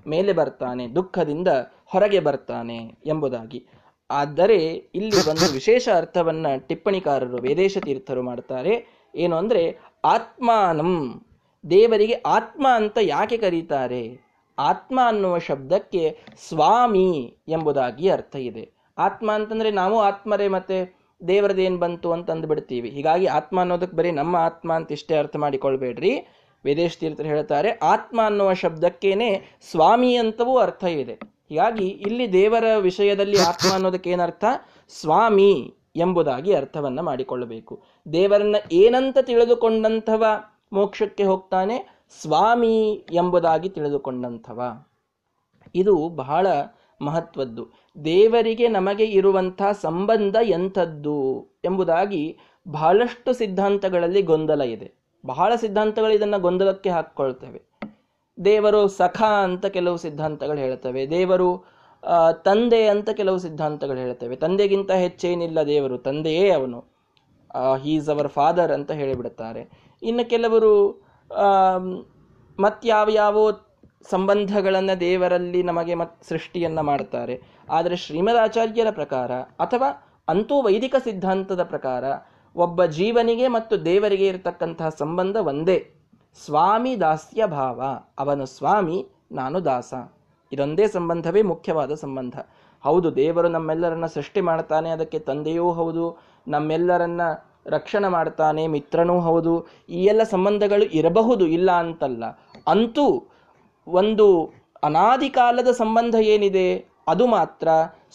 ಮೇಲೆ 0.07 0.33
ಬರ್ತಾನೆ, 0.33 0.85
ದುಃಖದಿಂದ 0.94 1.48
ಹೊರಗೆ 1.90 2.20
ಬರ್ತಾನೆ 2.20 2.94
ಎಂಬುದಾಗಿ. 3.07 3.66
ಆದರೆ 4.11 4.66
ಇಲ್ಲಿ 4.66 5.31
ಒಂದು 5.31 5.53
ವಿಶೇಷ 5.53 5.88
ಅರ್ಥವನ್ನ 5.96 6.46
ಟಿಪ್ಪಣಿಕಾರರು 6.66 7.37
ವೇದೇಶ 7.37 7.79
ತೀರ್ಥರು 7.79 8.22
ಮಾಡ್ತಾರೆ. 8.22 9.03
ಏನು 9.16 9.37
ಅಂದ್ರೆ, 9.37 9.79
ಆತ್ಮಾನಂ. 10.05 11.27
ದೇವರಿಗೆ 11.70 12.12
ಆತ್ಮ 12.12 12.66
ಅಂತ 12.74 12.98
ಯಾಕೆ 13.01 13.37
ಕರೀತಾರೆ? 13.37 14.29
ಆತ್ಮ 14.59 15.01
ಅನ್ನುವ 15.07 15.38
ಶಬ್ದಕ್ಕೆ 15.38 16.18
ಸ್ವಾಮಿ 16.48 17.37
ಎಂಬುದಾಗಿ 17.48 18.09
ಅರ್ಥ 18.09 18.37
ಇದೆ. 18.37 18.70
ಆತ್ಮ 18.98 19.33
ಅಂತಂದ್ರೆ 19.33 19.70
ನಾವು 19.70 20.01
ಆತ್ಮರೇ 20.01 20.48
ಮತ್ತೆ 20.48 20.98
ದೇವರದೇನು 21.29 21.79
ಬಂತು 21.79 22.12
ಅಂತ 22.12 22.31
ಅಂದ್ಬಿಡ್ತೀವಿ. 22.31 22.90
ಹೀಗಾಗಿ 22.90 23.27
ಆತ್ಮ 23.27 23.61
ಅನ್ನೋದಕ್ಕೆ 23.61 23.96
ಬರೀ 23.96 24.11
ನಮ್ಮ 24.11 24.37
ಆತ್ಮ 24.37 24.72
ಅಂತ 24.72 24.92
ಇಷ್ಟೇ 24.92 25.16
ಅರ್ಥ 25.16 25.37
ಮಾಡಿಕೊಳ್ಬೇಡ್ರಿ. 25.37 26.27
ವೇದೇಶ 26.64 26.96
ತೀರ್ಥರು 27.01 27.27
ಹೇಳ್ತಾರೆ, 27.27 27.70
ಆತ್ಮ 27.70 28.20
ಅನ್ನುವ 28.27 28.53
ಶಬ್ದಕ್ಕೇನೆ 28.53 29.59
ಸ್ವಾಮಿ 29.70 30.16
ಅಂತವೂ 30.16 30.59
ಅರ್ಥ 30.59 30.85
ಇದೆ. 30.85 31.38
ಹೀಗಾಗಿ 31.48 31.88
ಇಲ್ಲಿ 31.88 32.32
ದೇವರ 32.32 32.64
ವಿಷಯದಲ್ಲಿ 32.76 33.38
ಆತ್ಮ 33.38 33.74
ಅನ್ನೋದಕ್ಕೆ 33.74 34.11
ಏನರ್ಥ? 34.11 34.44
ಸ್ವಾಮಿ 34.88 35.74
ಎಂಬುದಾಗಿ 35.96 36.52
ಅರ್ಥವನ್ನ 36.52 37.00
ಮಾಡಿಕೊಳ್ಳಬೇಕು. 37.00 37.82
ದೇವರನ್ನ 38.12 38.56
ಏನಂತ 38.72 39.18
ತಿಳಿದುಕೊಂಡಂಥವ 39.22 40.24
ಮೋಕ್ಷಕ್ಕೆ 40.72 41.24
ಹೋಗ್ತಾನೆ, 41.24 42.06
ಸ್ವಾಮಿ 42.22 43.06
ಎಂಬುದಾಗಿ 43.12 43.68
ತಿಳಿದುಕೊಂಡಂಥವ. 43.68 44.62
ಇದು 45.74 46.08
ಬಹಳ 46.08 46.46
ಮಹತ್ವದ್ದು. 47.00 47.66
ದೇವರಿಗೆ 48.04 48.68
ನಮಗೆ 48.68 49.04
ಇರುವಂಥ 49.04 49.62
ಸಂಬಂಧ 49.80 50.37
ಎಂಥದ್ದು 50.42 51.48
ಎಂಬುದಾಗಿ 51.64 52.38
ಬಹಳಷ್ಟು 52.68 53.32
ಸಿದ್ಧಾಂತಗಳಲ್ಲಿ 53.32 54.22
ಗೊಂದಲ 54.22 54.62
ಇದೆ. 54.62 54.92
ಬಹಳ 55.26 55.54
ಸಿದ್ಧಾಂತಗಳು 55.54 56.12
ಇದನ್ನು 56.12 56.40
ಗೊಂದಲಕ್ಕೆ 56.40 56.90
ಹಾಕ್ಕೊಳ್ತೇವೆ. 56.90 57.67
ದೇವರು 58.38 58.81
ಸಖ 58.98 59.18
ಅಂತ 59.46 59.66
ಕೆಲವು 59.77 59.96
ಸಿದ್ಧಾಂತಗಳು 59.96 60.59
ಹೇಳ್ತವೆ. 60.59 61.03
ದೇವರು 61.11 61.48
ತಂದೆ 62.46 62.81
ಅಂತ 62.88 63.11
ಕೆಲವು 63.20 63.38
ಸಿದ್ಧಾಂತಗಳು 63.38 63.98
ಹೇಳ್ತವೆ. 63.98 64.35
ತಂದೆಗಿಂತ 64.37 64.90
ಹೆಚ್ಚೇನಿಲ್ಲ 65.05 65.62
ದೇವರು, 65.72 65.96
ತಂದೆಯೇ 65.98 66.46
ಅವನು. 66.51 66.81
ಹೀಸ್ 67.85 68.09
ಅವರ್ 68.14 68.29
ಫಾದರ್ 68.29 68.72
ಅಂತ 68.77 68.90
ಹೇಳಿಬಿಡುತ್ತಾರೆ. 69.01 69.62
ಇನ್ನು 70.03 70.24
ಕೆಲವರು 70.29 70.72
ಮತ್ಯಾವ 72.59 73.09
ಯಾವ 73.14 73.51
ಸಂಬಂಧಗಳನ್ನು 74.11 74.94
ದೇವರಲ್ಲಿ 75.01 75.61
ನಮಗೆ 75.62 75.94
ಮತ್ 75.94 76.16
ಸೃಷ್ಟಿಯನ್ನು 76.29 76.83
ಮಾಡ್ತಾರೆ. 76.83 77.35
ಆದರೆ 77.68 77.96
ಶ್ರೀಮದಾಚಾರ್ಯರ 77.96 78.90
ಪ್ರಕಾರ 78.90 79.31
ಅಥವಾ 79.64 79.88
ಅಂತೂ 80.29 80.57
ವೈದಿಕ 80.62 80.96
ಸಿದ್ಧಾಂತದ 81.05 81.62
ಪ್ರಕಾರ 81.62 82.05
ಒಬ್ಬ 82.57 82.85
ಜೀವನಿಗೆ 82.98 83.46
ಮತ್ತು 83.48 83.74
ದೇವರಿಗೆ 83.85 84.27
ಇರತಕ್ಕಂತಹ 84.27 84.88
ಸಂಬಂಧ 85.03 85.37
ಒಂದೇ. 85.53 85.79
ಸ್ವಾಮಿ 86.44 87.01
ದಾಸ್ಯ 87.01 87.46
ಭಾವ, 87.46 87.83
ಅವನು 88.18 88.46
ಸ್ವಾಮಿ, 88.46 89.09
ನಾನು 89.33 89.64
ದಾಸ. 89.64 89.94
ಇದೊಂದೇ 90.53 90.88
ಸಂಬಂಧವೇ, 90.88 91.42
ಮುಖ್ಯವಾದ 91.42 91.94
ಸಂಬಂಧ. 91.94 92.38
ಹೌದು, 92.85 93.16
ದೇವರು 93.16 93.48
ನಮ್ಮೆಲ್ಲರನ್ನ 93.48 94.07
ಸೃಷ್ಟಿ 94.07 94.40
ಮಾಡ್ತಾನೆ, 94.40 94.90
ಅದಕ್ಕೆ 94.90 95.18
ತಂದೆಯೂ 95.18 95.72
ಹೌದು, 95.72 96.18
ನಮ್ಮೆಲ್ಲರನ್ನ 96.48 97.20
ರಕ್ಷಣೆ 97.66 98.09
ಮಾಡ್ತಾನೆ, 98.09 98.66
ಮಿತ್ರನೂ 98.66 99.20
ಹೌದು. 99.20 99.66
ಈ 99.88 100.05
ಎಲ್ಲ 100.05 100.22
ಸಂಬಂಧಗಳು 100.22 100.85
ಇರಬಹುದು, 100.85 101.46
ಇಲ್ಲ 101.46 101.70
ಅಂತಲ್ಲ. 101.70 102.24
ಅಂತೂ 102.66 103.24
ಒಂದು 103.87 104.53
ಅನಾದಿ 104.83 105.31
ಕಾಲದ 105.31 105.68
ಸಂಬಂಧ 105.68 106.14
ಏನಿದೆ? 106.14 106.98
ಅದು 107.09 107.27
ಮಾತ್ರ 107.27 107.68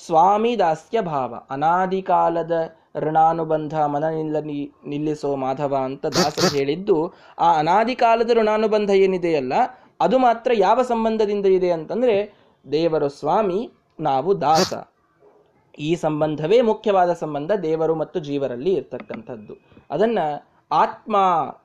ಸ್ವಾಮಿ 0.05 0.59
ದಾಸ್ಯ 0.59 1.01
ಭಾವ 1.01 1.35
ಅನಾದಿ 1.49 2.01
ಕಾಲದ 2.01 2.75
ಋಣಾನುಬಂಧ 2.95 3.79
ಮನ 3.79 4.03
ನಿಲ್ಲ 4.09 4.39
ನಿಲ್ಲಿಸೋ 4.87 5.35
ಮಾಧವ 5.35 5.75
ಅಂತ 5.75 6.05
ದಾಸರು 6.05 6.57
ಹೇಳಿದ್ದು, 6.57 7.13
ಆ 7.39 7.57
ಅನಾದಿ 7.59 7.95
ಕಾಲದ 7.95 8.29
ಋಣಾನುಬಂಧ 8.33 8.89
ಏನಿದೆಯಲ್ಲ, 8.89 9.53
ಅದು 10.01 10.17
ಮಾತ್ರ 10.17 10.51
ಯಾವ 10.55 10.81
ಸಂಬಂಧದಿಂದ 10.81 11.45
ಇದೆ 11.45 11.71
ಅಂತಂದ್ರೆ, 11.71 12.33
ದೇವರು 12.71 13.09
ಸ್ವಾಮಿ, 13.09 13.71
ನಾವು 13.99 14.41
ದಾಸ. 14.41 14.73
ಈ 15.79 15.95
ಸಂಬಂಧವೇ 15.95 16.61
ಮುಖ್ಯವಾದ 16.61 17.13
ಸಂಬಂಧ 17.13 17.51
ದೇವರು 17.51 17.95
ಮತ್ತು 17.95 18.19
ಜೀವರಲ್ಲಿ 18.19 18.73
ಇರ್ತಕ್ಕಂಥದ್ದು. 18.73 19.53
ಅದನ್ನ 19.91 20.19
ಆತ್ಮ 20.71 21.15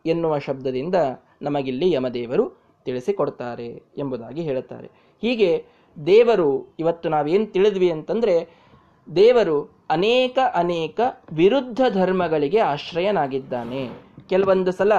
ಎನ್ನುವ 0.07 0.39
ಶಬ್ದದಿಂದ 0.39 0.95
ನಮಗಿಲ್ಲಿ 1.43 1.93
ಯಮದೇವರು 1.93 2.53
ತಿಳಿಸಿಕೊಡ್ತಾರೆ 2.85 3.83
ಎಂಬುದಾಗಿ 3.99 4.43
ಹೇಳುತ್ತಾರೆ. 4.43 4.91
ಹೀಗೆ 5.21 5.67
ದೇವರು, 6.07 6.75
ಇವತ್ತು 6.79 7.09
ನಾವೇನು 7.09 7.47
ತಿಳಿದ್ವಿ 7.47 7.91
ಅಂತಂದ್ರೆ 7.91 8.68
ದೇವರು 9.17 9.87
ಅನೇಕ 9.91 10.39
ಅನೇಕ 10.55 11.01
ವಿರುದ್ಧ 11.33 11.81
ಧರ್ಮಗಳಿಗೆ 11.95 12.59
ಆಶ್ರಯನಾಗಿದ್ದಾನೆ. 12.59 13.91
ಕೆಲವೊಂದು 14.29 14.73
ಸಲ 14.73 14.95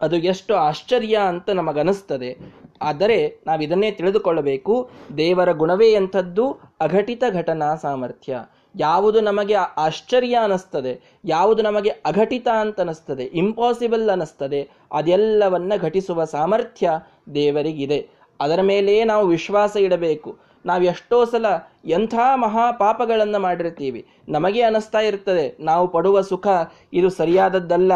ಅದು 0.00 0.16
ಎಷ್ಟು 0.16 0.54
ಆಶ್ಚರ್ಯ 0.54 1.18
ಅಂತ 1.26 1.50
ನಮಗನಿಸ್ತದೆ. 1.50 2.38
ಆದರೆ 2.82 3.42
ನಾವು 3.46 3.62
ಇದನ್ನೇ 3.62 3.90
ತಿಳಿದುಕೊಳ್ಳಬೇಕು, 3.90 4.90
ದೇವರ 5.16 5.52
ಗುಣವೇ 5.52 5.92
ಎಂಥದ್ದು? 5.92 6.60
ಅಘಟಿತ 6.80 7.24
ಘಟನಾ 7.32 7.74
ಸಾಮರ್ಥ್ಯ. 7.74 8.38
ಯಾವುದು 8.78 9.20
ನಮಗೆ 9.20 9.54
ಆಶ್ಚರ್ಯ 9.54 10.36
ಅನ್ನಿಸ್ತದೆ, 10.36 11.00
ಯಾವುದು 11.24 11.62
ನಮಗೆ 11.62 11.90
ಅಘಟಿತ 11.90 12.48
ಅಂತ 12.48 12.80
ಅನ್ನಿಸ್ತದೆ 12.80 13.22
ಇಂಪಾಸಿಬಲ್ 13.22 14.10
ಅನ್ನಿಸ್ತದೆ, 14.10 14.70
ಅದೆಲ್ಲವನ್ನ 14.92 15.72
ಘಟಿಸುವ 15.76 16.24
ಸಾಮರ್ಥ್ಯ 16.24 16.90
ದೇವರಿಗಿದೆ. 17.34 18.08
ಅದರ 18.40 18.60
ಮೇಲೆಯೇ 18.62 19.04
ನಾವು 19.04 19.26
ವಿಶ್ವಾಸ 19.26 19.76
ಇಡಬೇಕು. 19.76 20.51
ನಾವು 20.66 20.82
ಎಷ್ಟೋ 20.82 21.24
ಸಲ 21.24 21.46
ಎಂಥ 21.84 22.14
ಮಹಾ 22.34 22.70
ಪಾಪಗಳನ್ನು 22.70 23.38
ಮಾಡಿರ್ತೀವಿ. 23.38 24.06
ನಮಗೆ 24.28 24.62
ಅನಿಸ್ತಾ 24.62 25.00
ಇರ್ತದೆ. 25.00 25.56
ನಾವು 25.60 25.88
ಪಡುವ 25.88 26.20
ಸುಖ 26.20 26.46
ಇದು 26.92 27.10
ಸರಿಯಾದದ್ದಲ್ಲ. 27.10 27.92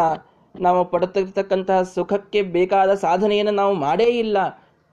ನಾವು 0.59 0.85
ಪಡುತ್ತಿರ್ತಕ್ಕಂತಹ 0.85 1.81
ಸುಖಕ್ಕೆ 1.81 2.41
ಬೇಕಾದ 2.41 2.93
ಸಾಧನೆಯನ್ನು 2.93 3.51
ನಾವು 3.51 3.73
ಮಾಡೇ 3.73 4.03
ಇಲ್ಲ. 4.03 4.37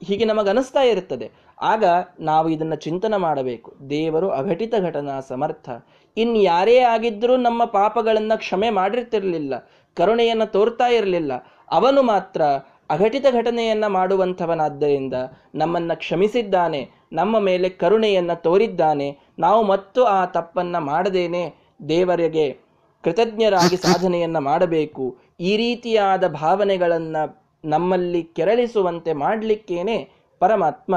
ಹೀಗೆ 0.05 0.25
ನಮಗೆ 0.25 0.51
ಅನಿಸ್ತಾ 0.51 0.81
ಇರುತ್ತದೆ 0.81 1.31
ಆಗ 1.63 1.85
ನಾವು 2.21 2.49
ಇದನ್ನು 2.49 2.77
ಚಿಂತನೆ 2.77 3.17
ಮಾಡಬೇಕು. 3.17 3.75
ದೇವರು 3.91 4.31
ಅಘಟಿತ 4.31 4.75
ಘಟನಾ 4.81 5.21
ಸಮರ್ಥ. 5.21 5.71
ಇನ್ಯಾರೇ 6.17 6.79
ಆಗಿದ್ದರೂ 6.79 7.37
ನಮ್ಮ 7.37 7.65
ಪಾಪಗಳನ್ನು 7.65 8.39
ಕ್ಷಮೆ 8.39 8.71
ಮಾಡಿರ್ತಿರಲಿಲ್ಲ. 8.71 9.71
ಕರುಣೆಯನ್ನು 9.97 10.53
ತೋರ್ತಾ 10.53 10.87
ಇರಲಿಲ್ಲ. 10.87 11.33
ಅವನು 11.71 12.03
ಮಾತ್ರ 12.03 12.43
ಅಘಟಿತ 12.95 13.27
ಘಟನೆಯನ್ನು 13.33 13.89
ಮಾಡುವಂಥವನಾದ್ದರಿಂದ 13.89 15.17
ನಮ್ಮನ್ನು 15.55 15.95
ಕ್ಷಮಿಸಿದ್ದಾನೆ, 15.99 16.81
ನಮ್ಮ 17.13 17.35
ಮೇಲೆ 17.39 17.69
ಕರುಣೆಯನ್ನು 17.83 18.37
ತೋರಿದ್ದಾನೆ, 18.43 19.09
ನಾವು 19.39 19.61
ಮತ್ತು 19.73 20.01
ಆ 20.17 20.21
ತಪ್ಪನ್ನು 20.37 20.81
ಮಾಡದೇನೆ, 20.91 21.45
ದೇವರಿಗೆ 21.89 22.47
ಕೃತಜ್ಞರಾಗಿ 23.05 23.77
ಸಾಧನೆಯನ್ನು 23.77 24.41
ಮಾಡಬೇಕು. 24.41 25.07
ಈ 25.41 25.53
ರೀತಿಯಾದ 25.57 26.25
ಭಾವನೆಗಳನ್ನು 26.43 27.23
ನಮ್ಮಲ್ಲಿ 27.65 28.23
ಕೆರಳಿಸುವಂತೆ 28.37 29.13
ಮಾಡಲಿಕ್ಕೇನೆ 29.25 29.97
ಪರಮಾತ್ಮ. 30.43 30.95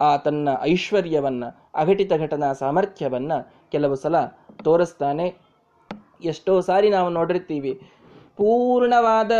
ಆ 0.00 0.10
ತನ್ನ 0.16 0.48
ಐಶ್ವರ್ಯವನ್ನು, 0.72 1.48
ಅಘಟಿತ 1.74 2.12
ಘಟನಾ 2.24 2.48
ಸಾಮರ್ಥ್ಯವನ್ನು 2.62 3.38
ಕೆಲವು 3.72 3.96
ಸಲ 3.96 4.16
ತೋರಿಸ್ತಾನೆ. 4.64 5.26
ಎಷ್ಟೋ 6.24 6.52
ಸಾರಿ 6.68 6.88
ನಾವು 6.90 7.08
ನೋಡಿರ್ತೀವಿ. 7.18 7.72
ಪೂರ್ಣವಾದ 8.38 9.32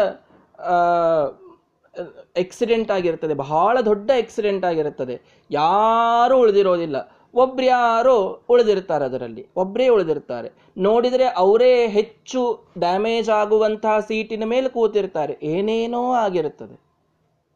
ಎಕ್ಸಿಡೆಂಟ್ 2.36 2.90
ಆಗಿರ್ತದೆ, 2.90 3.34
ಬಹಳ 3.34 3.80
ದೊಡ್ಡ 3.80 4.10
ಎಕ್ಸಿಡೆಂಟ್ 4.10 4.64
ಆಗಿರುತ್ತದೆ 4.64 5.20
ಯಾರೂ 5.50 6.40
ಉಳಿದಿರೋದಿಲ್ಲ. 6.40 7.12
ಒಬ್ರ್ಯಾರೋ 7.34 8.42
ಉಳಿದಿರ್ತಾರೆ 8.48 9.04
ಅದರಲ್ಲಿ. 9.04 9.46
ಒಬ್ಬರೇ 9.56 9.88
ಉಳಿದಿರ್ತಾರೆ. 9.88 10.50
ನೋಡಿದರೆ 10.78 11.24
ಅವರೇ 11.24 11.88
ಹೆಚ್ಚು 11.88 12.60
ಡ್ಯಾಮೇಜ್ 12.78 13.30
ಆಗುವಂತಹ 13.30 13.98
ಸೀಟಿನ 13.98 14.44
ಮೇಲೆ 14.44 14.68
ಕೂತಿರ್ತಾರೆ. 14.68 15.38
ಏನೇನೋ 15.42 16.12
ಆಗಿರುತ್ತದೆ 16.12 16.88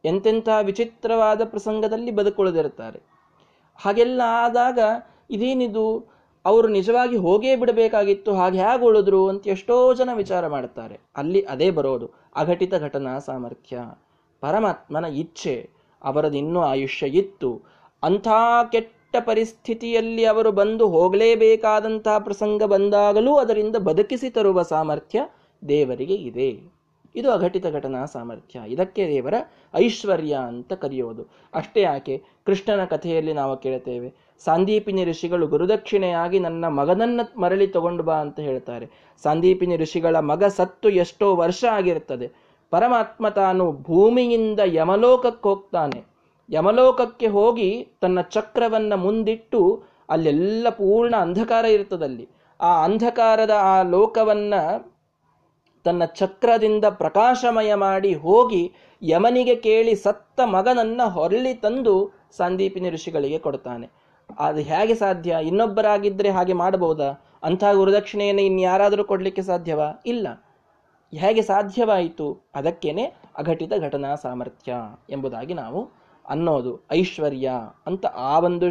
ಎಂತೆಂಥ 0.05 0.49
ವಿಚಿತ್ರವಾದ 0.61 1.43
ಪ್ರಸಂಗದಲ್ಲಿ 1.43 2.11
ಬದುಕುಳಿದಿರ್ತಾರೆ. 2.11 3.01
ಹಾಗೆಲ್ಲ 3.75 4.21
ಆದಾಗ 4.25 4.79
ಇದೇನಿದು? 5.29 6.13
ಅವರು 6.45 6.67
ನಿಜವಾಗಿ 6.67 7.15
ಹೋಗೇ 7.15 7.55
ಬಿಡಬೇಕಾಗಿತ್ತು. 7.55 8.35
ಹಾಗೆ 8.35 8.57
ಹೇಗೆ 8.57 8.85
ಉಳಿದ್ರು 8.85 9.27
ಅಂತ 9.27 9.47
ಎಷ್ಟೋ 9.47 9.93
ಜನ 9.93 10.09
ವಿಚಾರ 10.13 10.47
ಮಾಡ್ತಾರೆ. 10.47 10.99
ಅಲ್ಲಿ 11.17 11.41
ಅದೇ 11.41 11.71
ಬರೋದು. 11.71 12.09
ಅಘಟಿತ 12.35 12.75
ಘಟನಾ 12.75 13.19
ಸಾಮರ್ಥ್ಯ. 13.19 13.79
ಪರಮಾತ್ಮನ 14.43 15.05
ಇಚ್ಛೆ, 15.05 15.55
ಅವರದು 16.01 16.37
ಇನ್ನೂ 16.37 16.61
ಆಯುಷ್ಯ 16.63 17.07
ಇತ್ತು. 17.21 17.51
ಅಂಥ 18.03 18.27
ಕೆಟ್ಟ 18.71 19.15
ಪರಿಸ್ಥಿತಿಯಲ್ಲಿ 19.19 20.23
ಅವರು 20.25 20.51
ಬಂದು 20.51 20.85
ಹೋಗಲೇಬೇಕಾದಂತಹ 20.87 22.17
ಪ್ರಸಂಗ 22.19 22.63
ಬಂದಾಗಲೂ 22.63 23.33
ಅದರಿಂದ 23.35 23.75
ಬದುಕಿಸಿ 23.75 24.29
ತರುವ 24.29 24.61
ಸಾಮರ್ಥ್ಯ 24.63 25.21
ದೇವರಿಗೆ 25.61 26.15
ಇದೆ. 26.29 26.49
ಇದು 27.15 27.31
ಅಘಟಿತ 27.31 27.65
ಘಟನಾ 27.67 28.05
ಸಾಮರ್ಥ್ಯ. 28.05 28.59
ಇದಕ್ಕೆ 28.67 29.03
ದೇವರ 29.07 29.35
ಐಶ್ವರ್ಯ 29.75 30.33
ಅಂತ 30.47 30.73
ಕರೆಯೋದು. 30.73 31.23
ಅಷ್ಟೇ 31.53 31.81
ಯಾಕೆ? 31.81 32.15
ಕೃಷ್ಣನ 32.45 32.83
ಕಥೆಯಲ್ಲಿ 32.85 33.33
ನಾವು 33.33 33.53
ಕೇಳ್ತೇವೆ, 33.57 34.09
ಸಾಂದೀಪಿನಿ 34.45 35.03
ಋಷಿಗಳು 35.05 35.47
ಗುರುದಕ್ಷಿಣೆಯಾಗಿ 35.47 36.39
ನನ್ನ 36.39 36.65
ಮಗನನ್ನ 36.79 37.21
ಮರಳಿ 37.37 37.67
ತಗೊಂಡು 37.67 38.03
ಬಾ 38.03 38.15
ಅಂತ 38.15 38.39
ಹೇಳ್ತಾರೆ. 38.39 38.87
ಸಾಂದೀಪಿನಿ 39.23 39.77
ಋಷಿಗಳ 39.77 40.15
ಮಗ 40.31 40.43
ಸತ್ತು 40.57 40.89
ಎಷ್ಟೋ 41.03 41.27
ವರ್ಷ 41.35 41.63
ಆಗಿರ್ತದೆ 41.71 42.29
ಪರಮಾತ್ಮ 42.73 43.29
ತಾನು 43.29 43.71
ಭೂಮಿಯಿಂದ 43.71 44.59
ಯಮಲೋಕಕ್ಕೆ 44.65 45.49
ಹೋಗ್ತಾನೆ. 45.49 46.05
ಯಮಲೋಕಕ್ಕೆ 46.49 47.27
ಹೋಗಿ 47.27 47.87
ತನ್ನ 48.01 48.21
ಚಕ್ರವನ್ನು 48.21 48.97
ಮುಂದಿಟ್ಟು 48.97 49.83
ಅಲ್ಲೆಲ್ಲ 50.09 50.69
ಪೂರ್ಣ 50.69 51.15
ಅಂಧಕಾರ 51.15 51.65
ಇರ್ತದಲ್ಲಿ 51.65 52.29
ಆ 52.61 52.83
ಅಂಧಕಾರದ 52.83 53.49
ಆ 53.49 53.81
ಲೋಕವನ್ನು 53.81 54.93
ತನ್ನ 55.83 56.05
ಚಕ್ರದಿಂದ 56.05 56.85
ಪ್ರಕಾಶಮಯ 56.85 57.73
ಮಾಡಿ 57.75 58.13
ಹೋಗಿ 58.13 58.73
ಯಮನಿಗೆ 59.01 59.55
ಕೇಳಿ 59.55 59.95
ಸತ್ತ 59.95 60.41
ಮಗನನ್ನ 60.41 61.01
ಹೊರಳಿ 61.03 61.53
ತಂದು 61.53 62.11
ಸಂದೀಪಿನಿ 62.37 62.89
ಋಷಿಗಳಿಗೆ 62.89 63.39
ಕೊಡ್ತಾನೆ. 63.39 63.89
ಅದು 64.39 64.59
ಹೇಗೆ 64.59 64.95
ಸಾಧ್ಯ? 64.95 65.37
ಇನ್ನೊಬ್ಬರಾಗಿದ್ದರೆ 65.43 66.29
ಹಾಗೆ 66.29 66.53
ಮಾಡಬಹುದಾ? 66.53 67.09
ಅಂಥ 67.43 67.63
ಗುರುದಕ್ಷಿಣೆಯನ್ನು 67.73 68.41
ಇನ್ಯಾರಾದರೂ 68.41 69.03
ಕೊಡಲಿಕ್ಕೆ 69.03 69.41
ಸಾಧ್ಯವಾ? 69.41 70.03
ಇಲ್ಲ. 70.05 70.27
ಹೇಗೆ 71.17 71.41
ಸಾಧ್ಯವಾಯಿತು? 71.41 72.27
ಅದಕ್ಕೇನೆ 72.55 73.03
ಅಘಟಿತ 73.37 73.73
ಘಟನಾ 73.81 74.11
ಸಾಮರ್ಥ್ಯ 74.15 74.73
ಎಂಬುದಾಗಿ 75.09 75.53
ನಾವು 75.53 75.81
ಅನ್ನೋದು. 76.25 76.71
ಐಶ್ವರ್ಯ 76.91 77.51
ಅಂತ 77.87 78.05
ಆ 78.05 78.39
ಒಂದು 78.39 78.67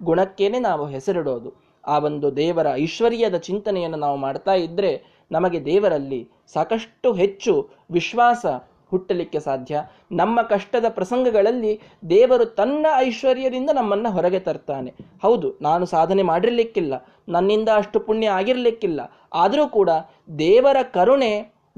ಗುಣಕ್ಕೇನೆ 0.00 0.58
ನಾವು 0.58 0.86
ಹೆಸರಿಡೋದು. 0.86 1.50
ಆ 1.84 1.98
ಒಂದು 1.98 2.28
ದೇವರ 2.36 2.66
ಐಶ್ವರ್ಯದ 2.74 3.36
ಚಿಂತನೆಯನ್ನು 3.36 3.98
ನಾವು 3.98 4.16
ಮಾಡ್ತಾ 4.16 4.54
ಇದ್ದರೆ 4.54 4.92
ನಮಗೆ 5.30 5.58
ದೇವರಲ್ಲಿ 5.64 6.28
ಸಾಕಷ್ಟು 6.52 7.12
ಹೆಚ್ಚು 7.12 7.52
ವಿಶ್ವಾಸ 7.90 8.46
ಹುಟ್ಟಲಿಕ್ಕೆ 8.90 9.40
ಸಾಧ್ಯ. 9.40 9.76
ನಮ್ಮ 10.12 10.42
ಕಷ್ಟದ 10.42 10.86
ಪ್ರಸಂಗಗಳಲ್ಲಿ 10.88 11.72
ದೇವರು 12.10 12.44
ತನ್ನ 12.44 12.86
ಐಶ್ವರ್ಯದಿಂದ 12.96 13.70
ನಮ್ಮನ್ನು 13.74 14.10
ಹೊರಗೆ 14.10 14.40
ತರ್ತಾನೆ. 14.40 14.90
ಹೌದು, 15.22 15.48
ನಾನು 15.62 15.84
ಸಾಧನೆ 15.86 16.22
ಮಾಡಿರಲಿಕ್ಕಿಲ್ಲ, 16.22 16.94
ನನ್ನಿಂದ 17.28 17.68
ಅಷ್ಟು 17.76 18.00
ಪುಣ್ಯ 18.00 18.26
ಆಗಿರಲಿಕ್ಕಿಲ್ಲ, 18.28 19.00
ಆದರೂ 19.34 19.68
ಕೂಡ 19.68 19.90
ದೇವರ 20.38 20.76
ಕರುಣೆ 20.94 21.32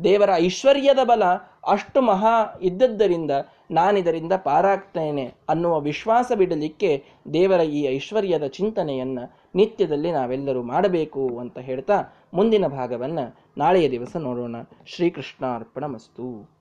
ದೇವರ 0.04 0.30
ಐಶ್ವರ್ಯದ 0.34 0.98
ಬಲ 1.04 1.22
ಅಷ್ಟು 1.66 2.02
ಮಹಾ 2.02 2.58
ಇದ್ದದ್ದರಿಂದ 2.62 3.30
ನಾನಿದರಿಂದ 3.70 4.32
ಪಾರಾಗ್ತೇನೆ 4.32 5.34
ಅನ್ನುವ 5.48 5.80
ವಿಶ್ವಾಸ 5.80 6.32
ಬಿಡಲಿಕ್ಕೆ 6.36 7.04
ದೇವರ 7.32 7.60
ಈ 7.60 7.82
ಐಶ್ವರ್ಯದ 7.82 8.46
ಚಿಂತನೆಯನ್ನ 8.46 9.18
ನಿತ್ಯದಲ್ಲಿ 9.54 10.12
ನಾವೆಲ್ಲರೂ 10.12 10.62
ಮಾಡಬೇಕು 10.62 11.38
ಅಂತ 11.38 11.58
ಹೇಳ್ತಾ 11.58 12.14
ಮುಂದಿನ 12.34 12.66
ಭಾಗವನ್ನು 12.66 13.36
ನಾಳೆಯ 13.58 13.90
ದಿವಸ 13.90 14.16
ನೋಡೋಣ. 14.16 14.56
ಶ್ರೀಕೃಷ್ಣಾರ್ಪಣ 14.86 15.84
ಮಸ್ತು 15.84 16.57